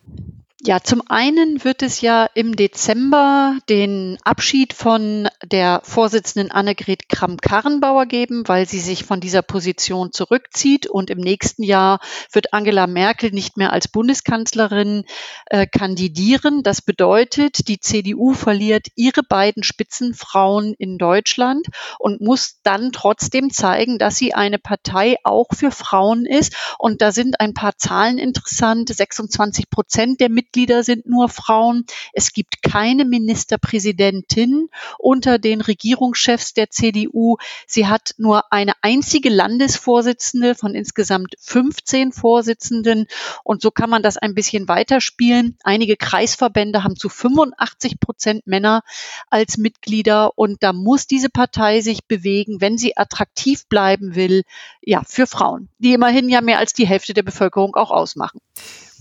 Ja, 0.63 0.79
zum 0.79 1.01
einen 1.07 1.63
wird 1.63 1.81
es 1.81 2.01
ja 2.01 2.29
im 2.35 2.55
Dezember 2.55 3.57
den 3.67 4.19
Abschied 4.23 4.73
von 4.73 5.27
der 5.43 5.81
Vorsitzenden 5.83 6.51
Annegret 6.51 7.09
Kramp-Karrenbauer 7.09 8.05
geben, 8.05 8.43
weil 8.45 8.67
sie 8.67 8.79
sich 8.79 9.03
von 9.03 9.19
dieser 9.19 9.41
Position 9.41 10.11
zurückzieht. 10.11 10.85
Und 10.85 11.09
im 11.09 11.17
nächsten 11.17 11.63
Jahr 11.63 11.99
wird 12.31 12.53
Angela 12.53 12.85
Merkel 12.85 13.31
nicht 13.31 13.57
mehr 13.57 13.73
als 13.73 13.87
Bundeskanzlerin 13.87 15.05
äh, 15.47 15.65
kandidieren. 15.65 16.61
Das 16.61 16.83
bedeutet, 16.83 17.67
die 17.67 17.79
CDU 17.79 18.33
verliert 18.33 18.85
ihre 18.93 19.23
beiden 19.23 19.63
Spitzenfrauen 19.63 20.75
in 20.77 20.99
Deutschland 20.99 21.65
und 21.97 22.21
muss 22.21 22.59
dann 22.61 22.91
trotzdem 22.91 23.49
zeigen, 23.49 23.97
dass 23.97 24.15
sie 24.15 24.35
eine 24.35 24.59
Partei 24.59 25.15
auch 25.23 25.47
für 25.55 25.71
Frauen 25.71 26.27
ist. 26.27 26.55
Und 26.77 27.01
da 27.01 27.11
sind 27.11 27.39
ein 27.39 27.55
paar 27.55 27.77
Zahlen 27.77 28.19
interessant. 28.19 28.89
26 28.89 29.71
Prozent 29.71 30.19
der 30.19 30.29
Mitglieder 30.29 30.50
Mitglieder 30.51 30.83
sind 30.83 31.05
nur 31.05 31.29
Frauen. 31.29 31.85
Es 32.11 32.33
gibt 32.33 32.61
keine 32.61 33.05
Ministerpräsidentin 33.05 34.67
unter 34.97 35.39
den 35.39 35.61
Regierungschefs 35.61 36.53
der 36.53 36.69
CDU. 36.69 37.37
Sie 37.65 37.87
hat 37.87 38.15
nur 38.17 38.51
eine 38.51 38.73
einzige 38.81 39.29
Landesvorsitzende 39.29 40.53
von 40.53 40.75
insgesamt 40.75 41.35
15 41.39 42.11
Vorsitzenden. 42.11 43.07
Und 43.45 43.61
so 43.61 43.71
kann 43.71 43.89
man 43.89 44.03
das 44.03 44.17
ein 44.17 44.35
bisschen 44.35 44.67
weiterspielen. 44.67 45.57
Einige 45.63 45.95
Kreisverbände 45.95 46.83
haben 46.83 46.97
zu 46.97 47.07
85 47.07 48.01
Prozent 48.01 48.45
Männer 48.45 48.83
als 49.29 49.57
Mitglieder. 49.57 50.37
Und 50.37 50.63
da 50.63 50.73
muss 50.73 51.07
diese 51.07 51.29
Partei 51.29 51.79
sich 51.79 52.03
bewegen, 52.03 52.59
wenn 52.59 52.77
sie 52.77 52.97
attraktiv 52.97 53.67
bleiben 53.67 54.15
will, 54.15 54.43
ja, 54.81 55.03
für 55.07 55.27
Frauen, 55.27 55.69
die 55.79 55.93
immerhin 55.93 56.29
ja 56.29 56.41
mehr 56.41 56.59
als 56.59 56.73
die 56.73 56.87
Hälfte 56.87 57.13
der 57.13 57.23
Bevölkerung 57.23 57.75
auch 57.75 57.91
ausmachen 57.91 58.39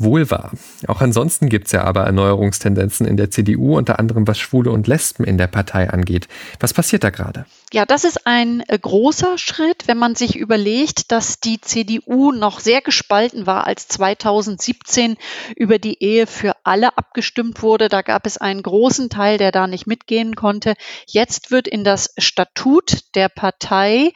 wohl 0.01 0.31
wahr. 0.31 0.51
Auch 0.89 1.01
ansonsten 1.03 1.49
gibt 1.49 1.67
es 1.67 1.73
ja 1.73 1.85
aber 1.85 2.05
Erneuerungstendenzen 2.05 3.07
in 3.07 3.17
der 3.17 3.31
CDU, 3.31 3.77
unter 3.77 3.99
anderem 3.99 4.27
was 4.27 4.39
Schwule 4.39 4.71
und 4.71 4.87
Lesben 4.87 5.25
in 5.25 5.37
der 5.37 5.47
Partei 5.47 5.91
angeht. 5.91 6.27
Was 6.59 6.73
passiert 6.73 7.05
da 7.05 7.11
gerade? 7.11 7.45
Ja, 7.73 7.85
das 7.85 8.05
ist 8.05 8.27
ein 8.27 8.65
äh, 8.67 8.79
großer 8.79 9.37
Schritt, 9.37 9.87
wenn 9.87 9.99
man 9.99 10.15
sich 10.15 10.37
überlegt, 10.37 11.13
dass 11.13 11.39
die 11.39 11.61
CDU 11.61 12.33
noch 12.33 12.61
sehr 12.61 12.81
gespalten 12.81 13.47
war, 13.47 13.67
als 13.67 13.89
2017 13.89 15.17
über 15.55 15.79
die 15.79 16.03
Ehe 16.03 16.27
für 16.27 16.55
alle 16.65 16.97
abgestimmt 16.97 17.63
wurde. 17.63 17.89
Da 17.89 18.01
gab 18.01 18.27
es 18.27 18.39
einen 18.39 18.63
großen 18.63 19.11
Teil, 19.11 19.37
der 19.37 19.53
da 19.53 19.67
nicht 19.67 19.87
mitgehen 19.87 20.35
konnte. 20.35 20.75
Jetzt 21.07 21.51
wird 21.51 21.69
in 21.69 21.85
das 21.85 22.15
Statut 22.17 23.15
der 23.15 23.29
Partei 23.29 24.13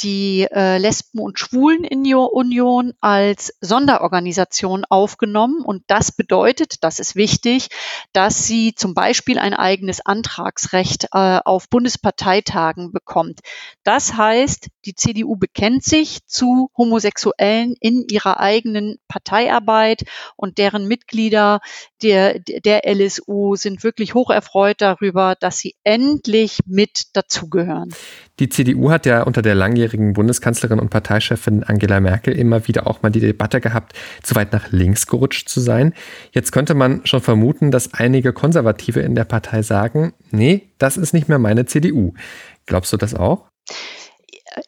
die 0.00 0.46
äh, 0.50 0.78
Lesben- 0.78 1.20
und 1.20 1.38
Schwulen-Union 1.38 2.92
als 3.00 3.52
Sonderorganisation 3.60 4.84
aufgenommen. 4.88 5.62
Und 5.64 5.82
das 5.88 6.12
bedeutet, 6.12 6.84
das 6.84 7.00
ist 7.00 7.16
wichtig, 7.16 7.68
dass 8.12 8.46
sie 8.46 8.74
zum 8.74 8.94
Beispiel 8.94 9.38
ein 9.38 9.54
eigenes 9.54 10.04
Antragsrecht 10.04 11.08
äh, 11.12 11.40
auf 11.44 11.68
Bundesparteitagen 11.68 12.92
bekommt. 12.92 13.40
Das 13.82 14.16
heißt, 14.16 14.68
die 14.84 14.94
CDU 14.94 15.36
bekennt 15.36 15.82
sich 15.82 16.24
zu 16.26 16.70
Homosexuellen 16.76 17.74
in 17.80 18.04
ihrer 18.08 18.38
eigenen 18.38 18.98
Parteiarbeit 19.08 20.04
und 20.36 20.58
deren 20.58 20.86
Mitglieder 20.86 21.60
der, 22.02 22.38
der 22.38 22.82
LSU 22.86 23.56
sind 23.56 23.82
wirklich 23.82 24.14
hoch 24.14 24.30
erfreut 24.30 24.76
darüber, 24.80 25.34
dass 25.38 25.58
sie 25.58 25.74
endlich 25.82 26.60
mit 26.66 27.16
dazugehören. 27.16 27.92
Die 28.38 28.48
CDU 28.48 28.90
hat 28.90 29.06
ja 29.06 29.22
unter 29.22 29.42
der 29.42 29.54
langjährigen 29.56 30.12
Bundeskanzlerin 30.12 30.78
und 30.78 30.90
Parteichefin 30.90 31.64
Angela 31.64 32.00
Merkel 32.00 32.36
immer 32.36 32.68
wieder 32.68 32.86
auch 32.86 33.02
mal 33.02 33.10
die 33.10 33.20
Debatte 33.20 33.60
gehabt, 33.60 33.94
zu 34.22 34.34
weit 34.34 34.52
nach 34.52 34.70
links 34.70 35.06
gerutscht 35.06 35.48
zu 35.48 35.60
sein. 35.60 35.94
Jetzt 36.32 36.52
könnte 36.52 36.74
man 36.74 37.04
schon 37.06 37.20
vermuten, 37.20 37.70
dass 37.70 37.94
einige 37.94 38.32
Konservative 38.32 39.00
in 39.00 39.14
der 39.14 39.24
Partei 39.24 39.62
sagen, 39.62 40.12
nee, 40.30 40.68
das 40.78 40.96
ist 40.96 41.12
nicht 41.12 41.28
mehr 41.28 41.38
meine 41.38 41.66
CDU. 41.66 42.14
Glaubst 42.66 42.92
du 42.92 42.96
das 42.96 43.14
auch? 43.14 43.48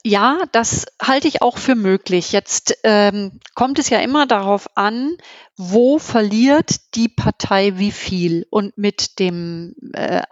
Ja, 0.05 0.43
das 0.53 0.85
halte 1.03 1.29
ich 1.29 1.41
auch 1.41 1.57
für 1.57 1.75
möglich. 1.75 2.33
Jetzt 2.33 2.77
ähm, 2.85 3.41
kommt 3.55 3.79
es 3.79 3.89
ja 3.89 4.01
immer 4.01 4.27
darauf 4.27 4.77
an, 4.77 5.17
wo 5.57 5.99
verliert 5.99 6.95
die 6.95 7.09
Partei 7.09 7.79
wie 7.79 7.91
viel. 7.91 8.47
Und 8.51 8.77
mit 8.77 9.19
dem 9.19 9.75
äh, 9.95 10.23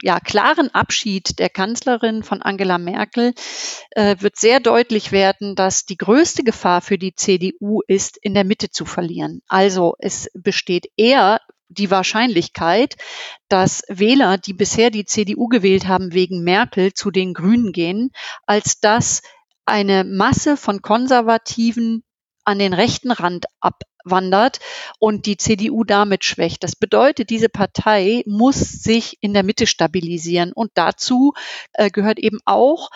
ja, 0.00 0.18
klaren 0.18 0.74
Abschied 0.74 1.38
der 1.38 1.50
Kanzlerin 1.50 2.22
von 2.22 2.40
Angela 2.40 2.78
Merkel 2.78 3.34
äh, 3.90 4.16
wird 4.18 4.36
sehr 4.36 4.60
deutlich 4.60 5.12
werden, 5.12 5.56
dass 5.56 5.84
die 5.84 5.98
größte 5.98 6.42
Gefahr 6.42 6.80
für 6.80 6.96
die 6.96 7.14
CDU 7.14 7.82
ist, 7.86 8.16
in 8.16 8.32
der 8.32 8.44
Mitte 8.44 8.70
zu 8.70 8.86
verlieren. 8.86 9.42
Also 9.46 9.94
es 9.98 10.30
besteht 10.32 10.86
eher 10.96 11.40
die 11.72 11.90
Wahrscheinlichkeit, 11.90 12.96
dass 13.48 13.82
Wähler, 13.88 14.38
die 14.38 14.54
bisher 14.54 14.90
die 14.90 15.04
CDU 15.04 15.48
gewählt 15.48 15.86
haben, 15.86 16.12
wegen 16.12 16.42
Merkel 16.42 16.92
zu 16.92 17.10
den 17.10 17.34
Grünen 17.34 17.72
gehen, 17.72 18.10
als 18.46 18.80
dass 18.80 19.22
eine 19.64 20.04
Masse 20.04 20.56
von 20.56 20.82
Konservativen 20.82 22.02
an 22.44 22.58
den 22.58 22.74
rechten 22.74 23.12
Rand 23.12 23.46
abwandert 23.60 24.58
und 24.98 25.26
die 25.26 25.36
CDU 25.36 25.84
damit 25.84 26.24
schwächt. 26.24 26.64
Das 26.64 26.74
bedeutet, 26.74 27.30
diese 27.30 27.48
Partei 27.48 28.24
muss 28.26 28.58
sich 28.58 29.18
in 29.20 29.32
der 29.32 29.44
Mitte 29.44 29.66
stabilisieren. 29.66 30.52
Und 30.52 30.72
dazu 30.74 31.34
äh, 31.72 31.90
gehört 31.90 32.18
eben 32.18 32.40
auch, 32.44 32.90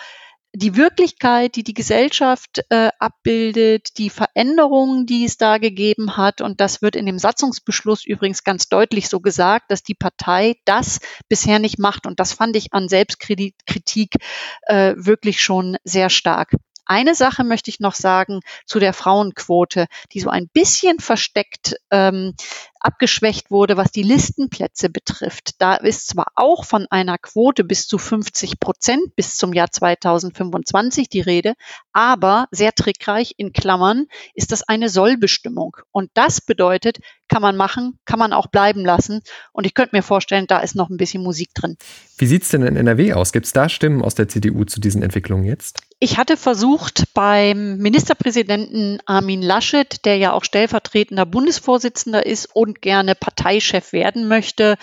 die 0.53 0.75
Wirklichkeit, 0.75 1.55
die 1.55 1.63
die 1.63 1.73
Gesellschaft 1.73 2.61
äh, 2.69 2.89
abbildet, 2.99 3.97
die 3.97 4.09
Veränderungen, 4.09 5.05
die 5.05 5.25
es 5.25 5.37
da 5.37 5.57
gegeben 5.57 6.17
hat. 6.17 6.41
Und 6.41 6.61
das 6.61 6.81
wird 6.81 6.95
in 6.95 7.05
dem 7.05 7.19
Satzungsbeschluss 7.19 8.05
übrigens 8.05 8.43
ganz 8.43 8.69
deutlich 8.69 9.09
so 9.09 9.19
gesagt, 9.19 9.69
dass 9.71 9.83
die 9.83 9.95
Partei 9.95 10.55
das 10.65 10.99
bisher 11.29 11.59
nicht 11.59 11.79
macht. 11.79 12.07
Und 12.07 12.19
das 12.19 12.33
fand 12.33 12.55
ich 12.55 12.73
an 12.73 12.89
Selbstkritik 12.89 14.15
äh, 14.63 14.95
wirklich 14.97 15.41
schon 15.41 15.77
sehr 15.83 16.09
stark. 16.09 16.53
Eine 16.87 17.15
Sache 17.15 17.43
möchte 17.43 17.69
ich 17.69 17.81
noch 17.81 17.95
sagen 17.95 18.39
zu 18.65 18.79
der 18.79 18.93
Frauenquote, 18.93 19.87
die 20.13 20.21
so 20.21 20.29
ein 20.29 20.47
bisschen 20.47 20.99
versteckt 20.99 21.75
ähm, 21.91 22.33
abgeschwächt 22.79 23.51
wurde, 23.51 23.77
was 23.77 23.91
die 23.91 24.03
Listenplätze 24.03 24.89
betrifft. 24.89 25.55
Da 25.59 25.75
ist 25.75 26.07
zwar 26.07 26.27
auch 26.35 26.65
von 26.65 26.87
einer 26.89 27.17
Quote 27.17 27.63
bis 27.63 27.87
zu 27.87 27.97
50 27.97 28.59
Prozent 28.59 29.15
bis 29.15 29.37
zum 29.37 29.53
Jahr 29.53 29.71
2025 29.71 31.09
die 31.09 31.21
Rede, 31.21 31.53
aber 31.93 32.47
sehr 32.51 32.73
trickreich 32.73 33.33
in 33.37 33.53
Klammern 33.53 34.05
ist 34.33 34.51
das 34.51 34.67
eine 34.67 34.89
Sollbestimmung. 34.89 35.77
Und 35.91 36.11
das 36.13 36.41
bedeutet, 36.41 36.99
kann 37.27 37.41
man 37.41 37.57
machen, 37.57 37.99
kann 38.05 38.19
man 38.19 38.33
auch 38.33 38.47
bleiben 38.47 38.85
lassen. 38.85 39.21
Und 39.51 39.65
ich 39.65 39.73
könnte 39.73 39.95
mir 39.95 40.03
vorstellen, 40.03 40.45
da 40.47 40.59
ist 40.59 40.75
noch 40.75 40.89
ein 40.89 40.97
bisschen 40.97 41.23
Musik 41.23 41.53
drin. 41.53 41.77
Wie 42.17 42.25
sieht 42.25 42.43
es 42.43 42.49
denn 42.49 42.63
in 42.63 42.75
NRW 42.75 43.13
aus? 43.13 43.31
Gibt 43.31 43.45
es 43.45 43.53
da 43.53 43.69
Stimmen 43.69 44.01
aus 44.01 44.15
der 44.15 44.27
CDU 44.27 44.63
zu 44.63 44.79
diesen 44.79 45.03
Entwicklungen 45.03 45.43
jetzt? 45.43 45.81
Ich 45.99 46.17
hatte 46.17 46.37
versucht, 46.37 47.05
beim 47.13 47.77
Ministerpräsidenten 47.77 48.99
Armin 49.05 49.41
Laschet, 49.41 50.05
der 50.05 50.17
ja 50.17 50.33
auch 50.33 50.43
stellvertretender 50.43 51.25
Bundesvorsitzender 51.25 52.25
ist 52.25 52.55
und 52.67 52.81
gerne 52.81 53.15
Parteichef 53.15 53.93
werden 53.93 54.27
möchte, 54.27 54.75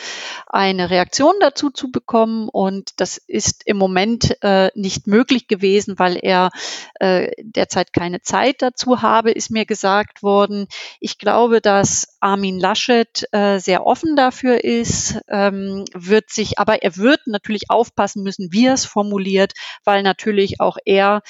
eine 0.47 0.91
Reaktion 0.91 1.35
dazu 1.41 1.71
zu 1.71 1.91
bekommen. 1.91 2.49
Und 2.49 2.93
das 2.97 3.19
ist 3.19 3.62
im 3.67 3.76
Moment 3.76 4.37
äh, 4.43 4.71
nicht 4.75 5.07
möglich 5.07 5.47
gewesen, 5.47 5.99
weil 5.99 6.19
er 6.21 6.50
äh, 6.99 7.31
derzeit 7.41 7.93
keine 7.93 8.23
Zeit 8.23 8.62
dazu 8.62 9.03
habe, 9.03 9.31
ist 9.31 9.50
mir 9.50 9.67
gesagt 9.67 10.23
worden. 10.23 10.67
Ich 10.99 11.19
glaube, 11.19 11.61
dass 11.61 12.17
Armin 12.21 12.59
Laschet 12.59 13.29
äh, 13.33 13.59
sehr 13.59 13.87
offen 13.87 14.17
dafür 14.17 14.64
ist, 14.64 15.19
ähm, 15.29 15.85
wird 15.93 16.31
sich, 16.31 16.59
aber 16.59 16.83
er 16.83 16.97
wird 16.97 17.21
natürlich 17.26 17.71
aufpassen 17.71 18.23
müssen, 18.23 18.53
wie 18.53 18.67
er 18.67 18.75
es 18.75 18.87
formuliert, 18.87 19.53
weil 19.85 20.03
natürlich 20.03 20.61
auch 20.61 20.79
er 20.85 21.21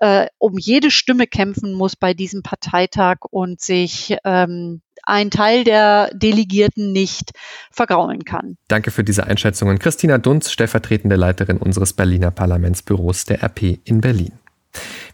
äh, 0.00 0.26
um 0.38 0.58
jede 0.58 0.90
Stimme 0.90 1.26
kämpfen 1.26 1.72
muss 1.72 1.94
bei 1.94 2.14
diesem 2.14 2.42
Parteitag 2.42 3.18
und 3.30 3.60
sich 3.60 4.16
ähm, 4.24 4.80
ein 5.02 5.30
Teil 5.30 5.64
der 5.64 6.10
Delegierten 6.14 6.92
nicht 6.92 7.32
vergraulen 7.70 8.24
kann. 8.24 8.56
Danke 8.68 8.90
für 8.90 9.04
diese 9.04 9.26
Einschätzungen. 9.26 9.78
Christina 9.78 10.18
Dunz, 10.18 10.50
stellvertretende 10.50 11.16
Leiterin 11.16 11.58
unseres 11.58 11.92
Berliner 11.92 12.30
Parlamentsbüros 12.30 13.24
der 13.24 13.42
RP 13.42 13.78
in 13.84 14.00
Berlin. 14.00 14.32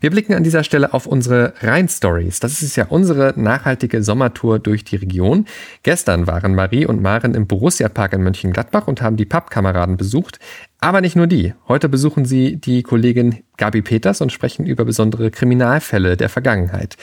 Wir 0.01 0.11
blicken 0.11 0.35
an 0.35 0.45
dieser 0.45 0.65
Stelle 0.65 0.93
auf 0.93 1.07
unsere 1.07 1.55
Rhein-Stories. 1.61 2.41
Das 2.41 2.63
ist 2.63 2.77
ja 2.77 2.87
unsere 2.89 3.33
nachhaltige 3.37 4.03
Sommertour 4.03 4.59
durch 4.59 4.85
die 4.85 4.97
Region. 4.97 5.47
Gestern 5.83 6.27
waren 6.27 6.55
Marie 6.55 6.87
und 6.87 7.01
Maren 7.01 7.35
im 7.35 7.47
Borussia-Park 7.47 8.13
in 8.13 8.23
Mönchengladbach 8.23 8.87
und 8.89 9.01
haben 9.01 9.17
die 9.17 9.25
Pappkameraden 9.25 9.97
besucht. 9.97 10.39
Aber 10.79 11.01
nicht 11.01 11.17
nur 11.17 11.27
die. 11.27 11.55
Heute 11.69 11.89
besuchen 11.89 12.27
sie 12.27 12.57
die 12.57 12.83
Kollegin 12.83 13.43
Gabi 13.57 13.81
Peters 13.81 14.21
und 14.21 14.31
sprechen 14.31 14.67
über 14.67 14.85
besondere 14.85 15.31
Kriminalfälle 15.31 16.19
der 16.19 16.29
Vergangenheit. 16.29 16.97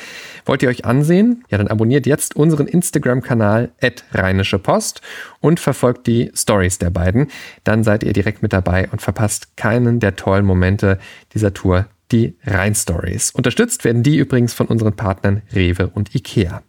Wollt 0.46 0.62
ihr 0.62 0.70
euch 0.70 0.86
ansehen? 0.86 1.44
Ja, 1.50 1.58
dann 1.58 1.68
abonniert 1.68 2.06
jetzt 2.06 2.36
unseren 2.36 2.68
Instagram-Kanal 2.68 3.72
Rheinische 4.14 4.60
Post 4.60 5.02
und 5.40 5.60
verfolgt 5.60 6.06
die 6.06 6.32
Stories 6.36 6.78
der 6.78 6.92
beiden. 6.92 7.28
Dann 7.64 7.84
seid 7.84 8.04
ihr 8.04 8.14
direkt 8.14 8.44
mit 8.44 8.54
dabei 8.54 8.88
und 8.92 9.02
verpasst 9.02 9.58
keinen 9.58 10.00
der 10.00 10.16
tollen 10.16 10.46
Momente 10.46 11.00
dieser 11.34 11.54
Tour 11.54 11.88
die 12.14 12.38
Rhein-Stories. 12.46 13.32
Unterstützt 13.32 13.84
werden 13.84 14.04
die 14.04 14.18
übrigens 14.18 14.54
von 14.54 14.68
unseren 14.68 14.96
Partnern 14.96 15.42
Rewe 15.54 15.90
und 15.90 16.16
Ikea. 16.16 16.62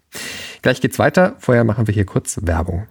Gleich 0.63 0.81
geht's 0.81 0.99
weiter. 0.99 1.37
Vorher 1.39 1.65
machen 1.65 1.87
wir 1.87 1.95
hier 1.95 2.07
kurz 2.07 2.41
Werbung. 2.43 2.87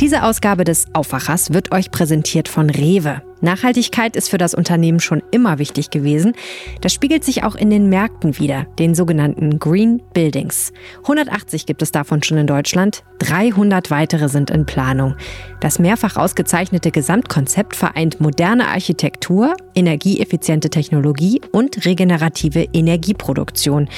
Diese 0.00 0.24
Ausgabe 0.24 0.64
des 0.64 0.94
Aufwachers 0.94 1.52
wird 1.52 1.72
euch 1.72 1.90
präsentiert 1.90 2.48
von 2.48 2.68
Rewe. 2.68 3.22
Nachhaltigkeit 3.40 4.16
ist 4.16 4.28
für 4.28 4.38
das 4.38 4.54
Unternehmen 4.54 5.00
schon 5.00 5.22
immer 5.30 5.58
wichtig 5.58 5.90
gewesen. 5.90 6.34
Das 6.80 6.92
spiegelt 6.92 7.24
sich 7.24 7.44
auch 7.44 7.54
in 7.54 7.70
den 7.70 7.88
Märkten 7.88 8.38
wieder, 8.38 8.66
den 8.78 8.94
sogenannten 8.94 9.58
Green 9.58 10.02
Buildings. 10.12 10.72
180 11.02 11.66
gibt 11.66 11.82
es 11.82 11.92
davon 11.92 12.22
schon 12.22 12.38
in 12.38 12.46
Deutschland, 12.46 13.02
300 13.20 13.90
weitere 13.90 14.28
sind 14.28 14.50
in 14.50 14.66
Planung. 14.66 15.14
Das 15.60 15.78
mehrfach 15.78 16.16
ausgezeichnete 16.16 16.90
Gesamtkonzept 16.90 17.76
vereint 17.76 18.20
moderne 18.20 18.68
Architektur, 18.68 19.54
energieeffiziente 19.74 20.70
Technologie 20.70 21.40
und 21.52 21.84
regenerative 21.84 22.66
Energieproduktion. 22.72 23.88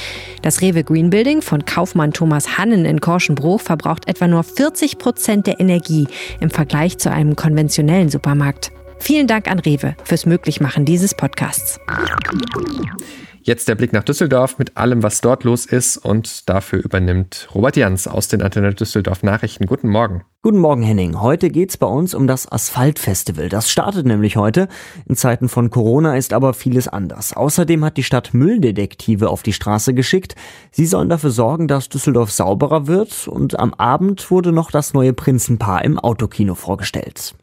Das 0.42 0.60
Rewe 0.60 0.84
Green 0.84 1.10
Building 1.10 1.40
von 1.40 1.64
Kaufmann 1.64 2.12
Thomas 2.12 2.58
Hannen 2.58 2.84
in 2.84 3.00
Korschenbruch 3.00 3.60
verbraucht 3.60 4.08
etwa 4.08 4.26
nur 4.26 4.42
40 4.42 4.98
Prozent 4.98 5.46
der 5.46 5.60
Energie 5.60 6.06
im 6.40 6.50
Vergleich 6.50 6.98
zu 6.98 7.10
einem 7.10 7.36
konventionellen 7.36 8.08
Supermarkt. 8.08 8.72
Vielen 9.02 9.26
Dank 9.26 9.50
an 9.50 9.58
Rewe 9.58 9.96
fürs 10.04 10.26
Möglichmachen 10.26 10.84
dieses 10.84 11.12
Podcasts. 11.12 11.80
Jetzt 13.42 13.66
der 13.66 13.74
Blick 13.74 13.92
nach 13.92 14.04
Düsseldorf 14.04 14.58
mit 14.58 14.76
allem, 14.76 15.02
was 15.02 15.20
dort 15.20 15.42
los 15.42 15.66
ist. 15.66 15.96
Und 15.96 16.48
dafür 16.48 16.84
übernimmt 16.84 17.48
Robert 17.52 17.76
Jans 17.76 18.06
aus 18.06 18.28
den 18.28 18.42
Antenne 18.42 18.72
Düsseldorf 18.72 19.24
Nachrichten. 19.24 19.66
Guten 19.66 19.88
Morgen. 19.88 20.22
Guten 20.42 20.58
Morgen, 20.58 20.84
Henning. 20.84 21.20
Heute 21.20 21.50
geht's 21.50 21.76
bei 21.76 21.88
uns 21.88 22.14
um 22.14 22.28
das 22.28 22.50
Asphaltfestival. 22.50 23.48
Das 23.48 23.68
startet 23.72 24.06
nämlich 24.06 24.36
heute. 24.36 24.68
In 25.08 25.16
Zeiten 25.16 25.48
von 25.48 25.70
Corona 25.70 26.16
ist 26.16 26.32
aber 26.32 26.54
vieles 26.54 26.86
anders. 26.86 27.36
Außerdem 27.36 27.84
hat 27.84 27.96
die 27.96 28.04
Stadt 28.04 28.32
Mülldetektive 28.32 29.30
auf 29.30 29.42
die 29.42 29.52
Straße 29.52 29.94
geschickt. 29.94 30.36
Sie 30.70 30.86
sollen 30.86 31.08
dafür 31.08 31.32
sorgen, 31.32 31.66
dass 31.66 31.88
Düsseldorf 31.88 32.30
sauberer 32.30 32.86
wird. 32.86 33.26
Und 33.26 33.58
am 33.58 33.74
Abend 33.74 34.30
wurde 34.30 34.52
noch 34.52 34.70
das 34.70 34.94
neue 34.94 35.12
Prinzenpaar 35.12 35.84
im 35.84 35.98
Autokino 35.98 36.54
vorgestellt. 36.54 37.34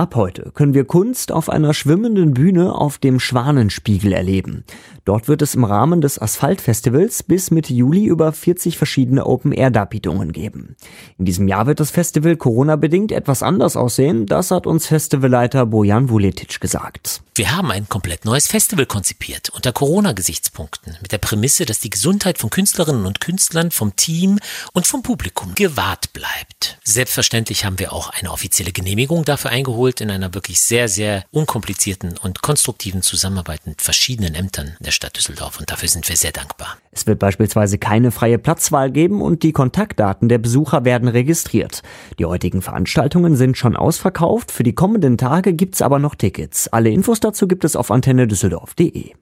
Ab 0.00 0.14
heute 0.14 0.52
können 0.54 0.74
wir 0.74 0.84
Kunst 0.84 1.32
auf 1.32 1.48
einer 1.48 1.74
schwimmenden 1.74 2.32
Bühne 2.32 2.72
auf 2.72 2.98
dem 2.98 3.18
Schwanenspiegel 3.18 4.12
erleben. 4.12 4.62
Dort 5.04 5.26
wird 5.26 5.42
es 5.42 5.56
im 5.56 5.64
Rahmen 5.64 6.00
des 6.00 6.22
Asphaltfestivals 6.22 7.24
bis 7.24 7.50
Mitte 7.50 7.74
Juli 7.74 8.04
über 8.04 8.32
40 8.32 8.78
verschiedene 8.78 9.26
Open-Air-Darbietungen 9.26 10.30
geben. 10.30 10.76
In 11.18 11.24
diesem 11.24 11.48
Jahr 11.48 11.66
wird 11.66 11.80
das 11.80 11.90
Festival 11.90 12.36
Corona-bedingt 12.36 13.10
etwas 13.10 13.42
anders 13.42 13.76
aussehen. 13.76 14.26
Das 14.26 14.52
hat 14.52 14.68
uns 14.68 14.86
Festivalleiter 14.86 15.66
Bojan 15.66 16.10
Vuletic 16.10 16.60
gesagt. 16.60 17.22
Wir 17.34 17.56
haben 17.56 17.70
ein 17.70 17.88
komplett 17.88 18.24
neues 18.24 18.48
Festival 18.48 18.86
konzipiert, 18.86 19.48
unter 19.50 19.72
Corona-Gesichtspunkten, 19.72 20.96
mit 21.00 21.10
der 21.12 21.18
Prämisse, 21.18 21.64
dass 21.66 21.80
die 21.80 21.90
Gesundheit 21.90 22.38
von 22.38 22.50
Künstlerinnen 22.50 23.06
und 23.06 23.20
Künstlern, 23.20 23.70
vom 23.70 23.96
Team 23.96 24.38
und 24.72 24.86
vom 24.86 25.02
Publikum 25.02 25.54
gewahrt 25.54 26.12
bleibt. 26.12 26.78
Selbstverständlich 26.84 27.64
haben 27.64 27.78
wir 27.78 27.92
auch 27.92 28.10
eine 28.10 28.32
offizielle 28.32 28.72
Genehmigung 28.72 29.24
dafür 29.24 29.52
eingeholt, 29.52 29.87
in 30.00 30.10
einer 30.10 30.34
wirklich 30.34 30.60
sehr, 30.60 30.88
sehr 30.88 31.24
unkomplizierten 31.30 32.16
und 32.18 32.42
konstruktiven 32.42 33.02
Zusammenarbeit 33.02 33.66
mit 33.66 33.82
verschiedenen 33.82 34.34
Ämtern 34.34 34.76
der 34.80 34.90
Stadt 34.90 35.16
Düsseldorf 35.16 35.58
und 35.58 35.70
dafür 35.70 35.88
sind 35.88 36.08
wir 36.08 36.16
sehr 36.16 36.32
dankbar. 36.32 36.78
Es 36.90 37.06
wird 37.06 37.18
beispielsweise 37.18 37.78
keine 37.78 38.10
freie 38.10 38.38
Platzwahl 38.38 38.90
geben 38.90 39.22
und 39.22 39.42
die 39.42 39.52
Kontaktdaten 39.52 40.28
der 40.28 40.38
Besucher 40.38 40.84
werden 40.84 41.08
registriert. 41.08 41.82
Die 42.18 42.26
heutigen 42.26 42.62
Veranstaltungen 42.62 43.36
sind 43.36 43.56
schon 43.56 43.76
ausverkauft, 43.76 44.50
für 44.50 44.62
die 44.62 44.74
kommenden 44.74 45.18
Tage 45.18 45.54
gibt's 45.54 45.82
aber 45.82 45.98
noch 45.98 46.14
Tickets. 46.14 46.68
Alle 46.68 46.90
Infos 46.90 47.20
dazu 47.20 47.48
gibt 47.48 47.64
es 47.64 47.76
auf 47.76 47.90
antennedüsseldorf.de. 47.90 49.14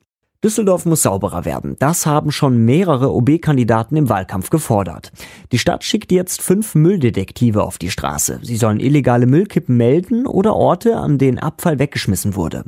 Düsseldorf 0.46 0.86
muss 0.86 1.02
sauberer 1.02 1.44
werden. 1.44 1.74
Das 1.80 2.06
haben 2.06 2.30
schon 2.30 2.64
mehrere 2.64 3.12
OB-Kandidaten 3.12 3.96
im 3.96 4.08
Wahlkampf 4.08 4.48
gefordert. 4.48 5.10
Die 5.50 5.58
Stadt 5.58 5.82
schickt 5.82 6.12
jetzt 6.12 6.40
fünf 6.40 6.76
Mülldetektive 6.76 7.64
auf 7.64 7.78
die 7.78 7.90
Straße. 7.90 8.38
Sie 8.42 8.54
sollen 8.54 8.78
illegale 8.78 9.26
Müllkippen 9.26 9.76
melden 9.76 10.24
oder 10.24 10.54
Orte, 10.54 10.98
an 10.98 11.18
denen 11.18 11.40
Abfall 11.40 11.80
weggeschmissen 11.80 12.37
wurde. 12.37 12.62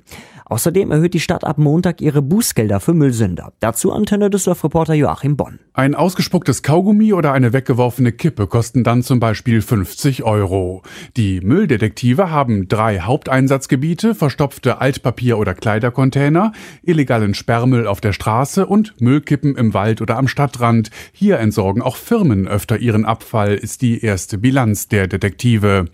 Außerdem 0.48 0.90
erhöht 0.90 1.12
die 1.12 1.20
Stadt 1.20 1.44
ab 1.44 1.58
Montag 1.58 2.00
ihre 2.00 2.22
Bußgelder 2.22 2.80
für 2.80 2.94
Müllsünder. 2.94 3.52
Dazu 3.60 3.92
Antenne 3.92 4.30
Düsseldorf-Reporter 4.30 4.94
Joachim 4.94 5.36
Bonn. 5.36 5.58
Ein 5.74 5.94
ausgespucktes 5.94 6.62
Kaugummi 6.62 7.12
oder 7.12 7.32
eine 7.32 7.52
weggeworfene 7.52 8.12
Kippe 8.12 8.46
kosten 8.46 8.82
dann 8.82 9.02
zum 9.02 9.20
Beispiel 9.20 9.60
50 9.60 10.24
Euro. 10.24 10.82
Die 11.18 11.42
Mülldetektive 11.42 12.30
haben 12.30 12.66
drei 12.66 13.00
Haupteinsatzgebiete, 13.00 14.14
verstopfte 14.14 14.80
Altpapier- 14.80 15.36
oder 15.36 15.54
Kleidercontainer, 15.54 16.52
illegalen 16.82 17.34
Sperrmüll 17.68 17.86
auf 17.86 18.00
der 18.00 18.14
Straße 18.14 18.66
und 18.66 18.98
Müllkippen 18.98 19.54
im 19.54 19.74
Wald 19.74 20.00
oder 20.00 20.16
am 20.16 20.26
Stadtrand. 20.26 20.90
Hier 21.12 21.38
entsorgen 21.38 21.82
auch 21.82 21.96
Firmen 21.96 22.48
öfter 22.48 22.78
ihren 22.78 23.04
Abfall, 23.04 23.54
ist 23.54 23.82
die 23.82 24.02
erste 24.02 24.38
Bilanz 24.38 24.88
der 24.88 25.06
Detektive. 25.06 25.84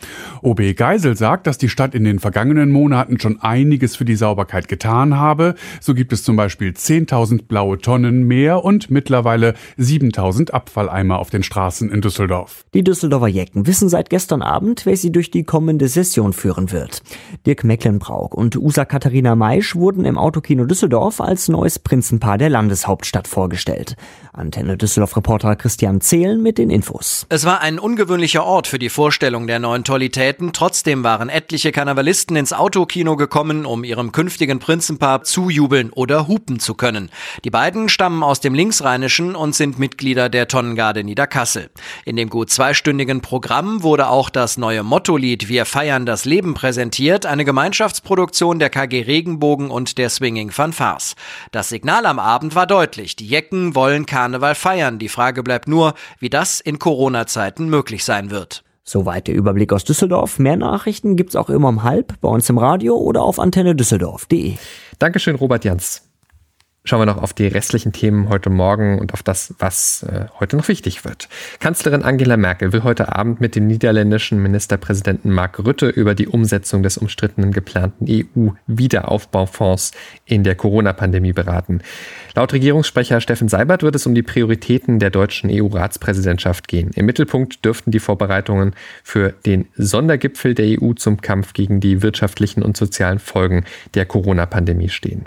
OB 0.42 0.76
Geisel 0.76 1.16
sagt, 1.16 1.48
dass 1.48 1.58
die 1.58 1.68
Stadt 1.68 1.94
in 1.96 2.04
den 2.04 2.20
vergangenen 2.20 2.70
Monaten 2.70 3.18
schon 3.18 3.40
einiges 3.40 3.96
für 3.96 4.04
die 4.04 4.14
Sauberkeit 4.14 4.68
getan 4.68 5.18
habe. 5.18 5.56
So 5.80 5.94
gibt 5.94 6.12
es 6.12 6.22
zum 6.22 6.36
Beispiel 6.36 6.70
10.000 6.70 7.46
blaue 7.48 7.78
Tonnen 7.78 8.22
mehr 8.22 8.64
und 8.64 8.90
mittlerweile 8.90 9.54
7.000 9.76 10.52
Abfalleimer 10.52 11.18
auf 11.18 11.30
den 11.30 11.42
Straßen 11.42 11.90
in 11.90 12.02
Düsseldorf. 12.02 12.64
Die 12.72 12.84
Düsseldorfer 12.84 13.28
Jecken 13.28 13.66
wissen 13.66 13.88
seit 13.88 14.10
gestern 14.10 14.42
Abend, 14.42 14.86
wer 14.86 14.96
sie 14.96 15.10
durch 15.10 15.32
die 15.32 15.42
kommende 15.42 15.88
Session 15.88 16.32
führen 16.32 16.70
wird. 16.70 17.02
Dirk 17.46 17.64
Mecklenbrauch 17.64 18.30
und 18.30 18.56
Usa 18.56 18.84
Katharina 18.84 19.34
Maisch 19.34 19.74
wurden 19.74 20.04
im 20.04 20.18
Autokino 20.18 20.66
Düsseldorf 20.66 21.20
als 21.20 21.48
neues 21.54 21.78
Prinzenpaar 21.78 22.36
der 22.36 22.50
Landeshauptstadt 22.50 23.28
vorgestellt. 23.28 23.94
Antenne 24.32 24.76
Düsseldorf-Reporter 24.76 25.54
Christian 25.54 26.00
Zehlen 26.00 26.42
mit 26.42 26.58
den 26.58 26.68
Infos. 26.68 27.24
Es 27.28 27.44
war 27.44 27.60
ein 27.60 27.78
ungewöhnlicher 27.78 28.44
Ort 28.44 28.66
für 28.66 28.80
die 28.80 28.88
Vorstellung 28.88 29.46
der 29.46 29.60
neuen 29.60 29.84
Tollitäten. 29.84 30.52
Trotzdem 30.52 31.04
waren 31.04 31.28
etliche 31.28 31.70
Karnevalisten 31.70 32.34
ins 32.34 32.52
Autokino 32.52 33.14
gekommen, 33.14 33.64
um 33.66 33.84
ihrem 33.84 34.10
künftigen 34.10 34.58
Prinzenpaar 34.58 35.22
zujubeln 35.22 35.90
oder 35.90 36.26
hupen 36.26 36.58
zu 36.58 36.74
können. 36.74 37.10
Die 37.44 37.50
beiden 37.50 37.88
stammen 37.88 38.24
aus 38.24 38.40
dem 38.40 38.54
Linksrheinischen 38.54 39.36
und 39.36 39.54
sind 39.54 39.78
Mitglieder 39.78 40.28
der 40.28 40.48
Tonnengarde 40.48 41.04
Niederkassel. 41.04 41.70
In 42.04 42.16
dem 42.16 42.28
gut 42.28 42.50
zweistündigen 42.50 43.20
Programm 43.20 43.84
wurde 43.84 44.08
auch 44.08 44.30
das 44.30 44.56
neue 44.56 44.82
Mottolied 44.82 45.48
Wir 45.48 45.64
feiern 45.64 46.06
das 46.06 46.24
Leben 46.24 46.54
präsentiert, 46.54 47.24
eine 47.24 47.44
Gemeinschaftsproduktion 47.44 48.58
der 48.58 48.70
KG 48.70 49.02
Regenbogen 49.02 49.70
und 49.70 49.96
der 49.96 50.10
Swinging 50.10 50.50
Fanfars. 50.50 51.14
Das 51.52 51.68
Signal 51.68 52.06
am 52.06 52.18
Abend 52.18 52.54
war 52.54 52.66
deutlich. 52.66 53.16
Die 53.16 53.26
Jecken 53.26 53.74
wollen 53.74 54.06
Karneval 54.06 54.54
feiern. 54.54 54.98
Die 54.98 55.08
Frage 55.08 55.42
bleibt 55.42 55.68
nur, 55.68 55.94
wie 56.18 56.30
das 56.30 56.60
in 56.60 56.78
Corona-Zeiten 56.78 57.68
möglich 57.68 58.04
sein 58.04 58.30
wird. 58.30 58.64
Soweit 58.84 59.28
der 59.28 59.34
Überblick 59.34 59.72
aus 59.72 59.84
Düsseldorf. 59.84 60.38
Mehr 60.38 60.56
Nachrichten 60.56 61.16
gibt's 61.16 61.36
auch 61.36 61.48
immer 61.48 61.68
um 61.68 61.82
halb 61.82 62.20
bei 62.20 62.28
uns 62.28 62.48
im 62.50 62.58
Radio 62.58 62.96
oder 62.96 63.22
auf 63.22 63.38
antennedüsseldorf.de. 63.38 64.56
Dankeschön, 64.98 65.36
Robert 65.36 65.64
Jans. 65.64 66.02
Schauen 66.86 67.00
wir 67.00 67.06
noch 67.06 67.22
auf 67.22 67.32
die 67.32 67.46
restlichen 67.46 67.92
Themen 67.94 68.28
heute 68.28 68.50
Morgen 68.50 68.98
und 68.98 69.14
auf 69.14 69.22
das, 69.22 69.54
was 69.58 70.02
äh, 70.02 70.26
heute 70.38 70.54
noch 70.58 70.68
wichtig 70.68 71.02
wird. 71.02 71.30
Kanzlerin 71.58 72.02
Angela 72.02 72.36
Merkel 72.36 72.74
will 72.74 72.82
heute 72.82 73.16
Abend 73.16 73.40
mit 73.40 73.56
dem 73.56 73.66
niederländischen 73.66 74.42
Ministerpräsidenten 74.42 75.30
Mark 75.30 75.58
Rutte 75.58 75.88
über 75.88 76.14
die 76.14 76.28
Umsetzung 76.28 76.82
des 76.82 76.98
umstrittenen 76.98 77.52
geplanten 77.52 78.04
EU-Wiederaufbaufonds 78.06 79.92
in 80.26 80.44
der 80.44 80.56
Corona-Pandemie 80.56 81.32
beraten. 81.32 81.80
Laut 82.36 82.52
Regierungssprecher 82.52 83.20
Steffen 83.20 83.48
Seibert 83.48 83.84
wird 83.84 83.94
es 83.94 84.06
um 84.06 84.14
die 84.16 84.24
Prioritäten 84.24 84.98
der 84.98 85.10
deutschen 85.10 85.50
EU-Ratspräsidentschaft 85.52 86.66
gehen. 86.66 86.90
Im 86.96 87.06
Mittelpunkt 87.06 87.64
dürften 87.64 87.92
die 87.92 88.00
Vorbereitungen 88.00 88.74
für 89.04 89.34
den 89.46 89.68
Sondergipfel 89.76 90.52
der 90.54 90.82
EU 90.82 90.94
zum 90.94 91.20
Kampf 91.20 91.52
gegen 91.52 91.78
die 91.78 92.02
wirtschaftlichen 92.02 92.64
und 92.64 92.76
sozialen 92.76 93.20
Folgen 93.20 93.64
der 93.94 94.04
Corona-Pandemie 94.04 94.88
stehen. 94.88 95.26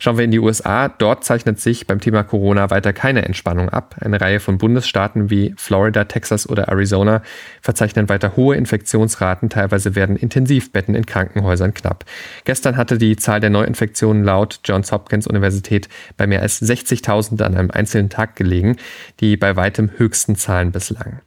Schauen 0.00 0.16
wir 0.16 0.24
in 0.24 0.32
die 0.32 0.40
USA. 0.40 0.88
dort 0.88 1.24
zeichnet 1.24 1.60
sich 1.60 1.86
beim 1.86 2.00
Thema 2.00 2.24
Corona 2.24 2.68
weiter 2.70 2.92
keine 2.92 3.24
Entspannung 3.24 3.68
ab. 3.68 3.94
Eine 4.00 4.20
Reihe 4.20 4.40
von 4.40 4.58
Bundesstaaten 4.58 5.30
wie 5.30 5.54
Florida, 5.56 6.06
Texas 6.06 6.48
oder 6.48 6.64
Arizona 6.68 7.22
verzeichnen 7.62 8.08
weiter 8.08 8.34
hohe 8.34 8.56
Infektionsraten. 8.56 9.50
Teilweise 9.50 9.94
werden 9.94 10.16
Intensivbetten 10.16 10.96
in 10.96 11.06
Krankenhäusern 11.06 11.74
knapp. 11.74 12.04
Gestern 12.42 12.76
hatte 12.76 12.98
die 12.98 13.14
Zahl 13.14 13.38
der 13.38 13.50
Neuinfektionen 13.50 14.24
laut 14.24 14.58
Johns 14.64 14.90
Hopkins 14.90 15.28
Universität 15.28 15.88
bei 16.16 16.26
als 16.40 16.62
60.000 16.62 17.42
an 17.42 17.54
einem 17.54 17.70
einzelnen 17.70 18.10
Tag 18.10 18.36
gelegen, 18.36 18.76
die 19.20 19.36
bei 19.36 19.56
weitem 19.56 19.90
höchsten 19.96 20.36
Zahlen 20.36 20.72
bislang. 20.72 21.20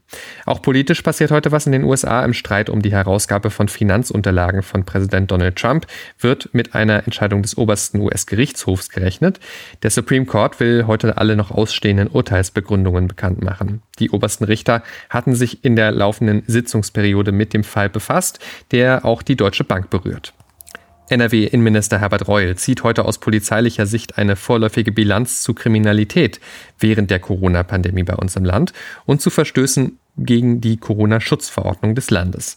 Auch 0.45 0.61
politisch 0.61 1.01
passiert 1.01 1.31
heute 1.31 1.51
was 1.51 1.65
in 1.65 1.71
den 1.71 1.83
USA. 1.83 2.23
Im 2.23 2.33
Streit 2.33 2.69
um 2.69 2.81
die 2.81 2.91
Herausgabe 2.91 3.49
von 3.49 3.67
Finanzunterlagen 3.67 4.61
von 4.61 4.85
Präsident 4.85 5.31
Donald 5.31 5.55
Trump 5.55 5.87
wird 6.19 6.49
mit 6.53 6.75
einer 6.75 7.03
Entscheidung 7.05 7.41
des 7.41 7.57
obersten 7.57 7.99
US-Gerichtshofs 7.99 8.89
gerechnet. 8.89 9.39
Der 9.81 9.89
Supreme 9.89 10.25
Court 10.25 10.59
will 10.59 10.85
heute 10.87 11.17
alle 11.17 11.35
noch 11.35 11.51
ausstehenden 11.51 12.07
Urteilsbegründungen 12.07 13.07
bekannt 13.07 13.41
machen. 13.41 13.81
Die 13.99 14.11
obersten 14.11 14.43
Richter 14.43 14.83
hatten 15.09 15.35
sich 15.35 15.63
in 15.63 15.75
der 15.75 15.91
laufenden 15.91 16.43
Sitzungsperiode 16.47 17.31
mit 17.31 17.53
dem 17.53 17.63
Fall 17.63 17.89
befasst, 17.89 18.39
der 18.71 19.05
auch 19.05 19.21
die 19.21 19.35
Deutsche 19.35 19.63
Bank 19.63 19.89
berührt. 19.89 20.33
NRW-Innenminister 21.09 21.99
Herbert 21.99 22.27
Reul 22.27 22.55
zieht 22.55 22.83
heute 22.83 23.05
aus 23.05 23.17
polizeilicher 23.17 23.85
Sicht 23.85 24.17
eine 24.17 24.35
vorläufige 24.35 24.91
Bilanz 24.91 25.41
zu 25.43 25.53
Kriminalität 25.53 26.39
während 26.79 27.11
der 27.11 27.19
Corona-Pandemie 27.19 28.03
bei 28.03 28.15
uns 28.15 28.35
im 28.35 28.45
Land 28.45 28.73
und 29.05 29.21
zu 29.21 29.29
Verstößen 29.29 29.99
gegen 30.17 30.61
die 30.61 30.77
Corona-Schutzverordnung 30.77 31.95
des 31.95 32.11
Landes. 32.11 32.55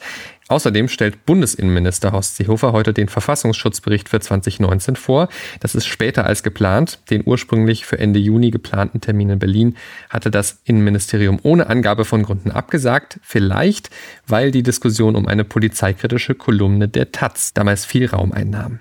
Außerdem 0.49 0.89
stellt 0.89 1.27
Bundesinnenminister 1.27 2.13
Horst 2.13 2.37
Seehofer 2.37 2.73
heute 2.73 2.93
den 2.93 3.09
Verfassungsschutzbericht 3.09 4.09
für 4.09 4.21
2019 4.21 4.95
vor. 4.95 5.29
Das 5.59 5.75
ist 5.75 5.87
später 5.87 6.25
als 6.25 6.45
geplant. 6.45 7.01
Den 7.11 7.23
ursprünglich 7.27 7.85
für 7.85 7.99
Ende 7.99 8.21
Juni 8.21 8.51
geplanten 8.51 9.01
Termin 9.01 9.31
in 9.31 9.39
Berlin 9.41 9.77
hatte 10.09 10.31
das 10.31 10.61
Innenministerium 10.65 11.41
ohne 11.43 11.69
Angabe 11.69 12.05
von 12.05 12.23
Gründen 12.23 12.53
abgesagt. 12.53 13.19
Vielleicht, 13.23 13.91
weil 14.27 14.53
die 14.53 14.63
Diskussion 14.63 15.17
um 15.17 15.27
eine 15.27 15.45
polizeikritische 15.45 16.37
Kolumne 16.37 16.89
der 16.89 17.11
Taz 17.11 17.53
damals 17.53 17.85
viel 17.85 18.07
Raum 18.07 18.31
einnahm. 18.31 18.79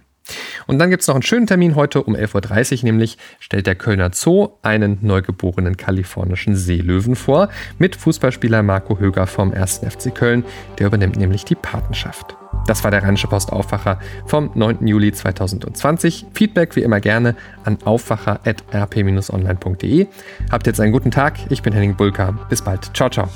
Und 0.68 0.80
dann 0.80 0.90
gibt 0.90 1.02
es 1.02 1.08
noch 1.08 1.16
einen 1.16 1.22
schönen 1.22 1.48
Termin 1.48 1.76
heute 1.76 2.04
um 2.04 2.16
11.30 2.16 2.80
Uhr, 2.80 2.84
nämlich 2.86 3.18
stellt 3.40 3.68
der 3.68 3.76
Kölner 3.76 4.12
Zoo 4.14 4.50
einen 4.62 5.00
neugeborenen 5.02 5.76
kalifornischen 5.78 6.56
Seelöwen 6.56 7.16
vor 7.16 7.50
mit 7.78 7.96
Fußballspieler 7.96 8.64
Marco 8.64 9.00
Höger 9.00 9.28
vom 9.28 9.54
1. 9.54 9.82
FC 9.88 10.14
Köln. 10.14 10.44
Der 10.80 10.88
übernimmt 10.88 11.16
nämlich 11.18 11.46
die 11.46 11.56
Patenschaft. 11.56 12.36
Das 12.68 12.84
war 12.84 12.92
der 12.92 13.04
Rheinische 13.04 13.28
Post 13.28 13.52
Aufwacher 13.52 14.00
vom 14.26 14.50
9. 14.56 14.88
Juli 14.88 15.12
2020. 15.12 16.26
Feedback 16.34 16.76
wie 16.76 16.82
immer 16.82 17.00
gerne 17.00 17.36
an 17.64 17.78
aufwacher.rp-online.de. 17.84 20.08
Habt 20.52 20.66
jetzt 20.68 20.80
einen 20.80 20.92
guten 20.92 21.12
Tag. 21.12 21.38
Ich 21.50 21.62
bin 21.62 21.74
Henning 21.74 21.96
Bulka. 21.96 22.32
Bis 22.50 22.64
bald. 22.64 22.90
Ciao, 22.96 23.10
ciao. 23.10 23.30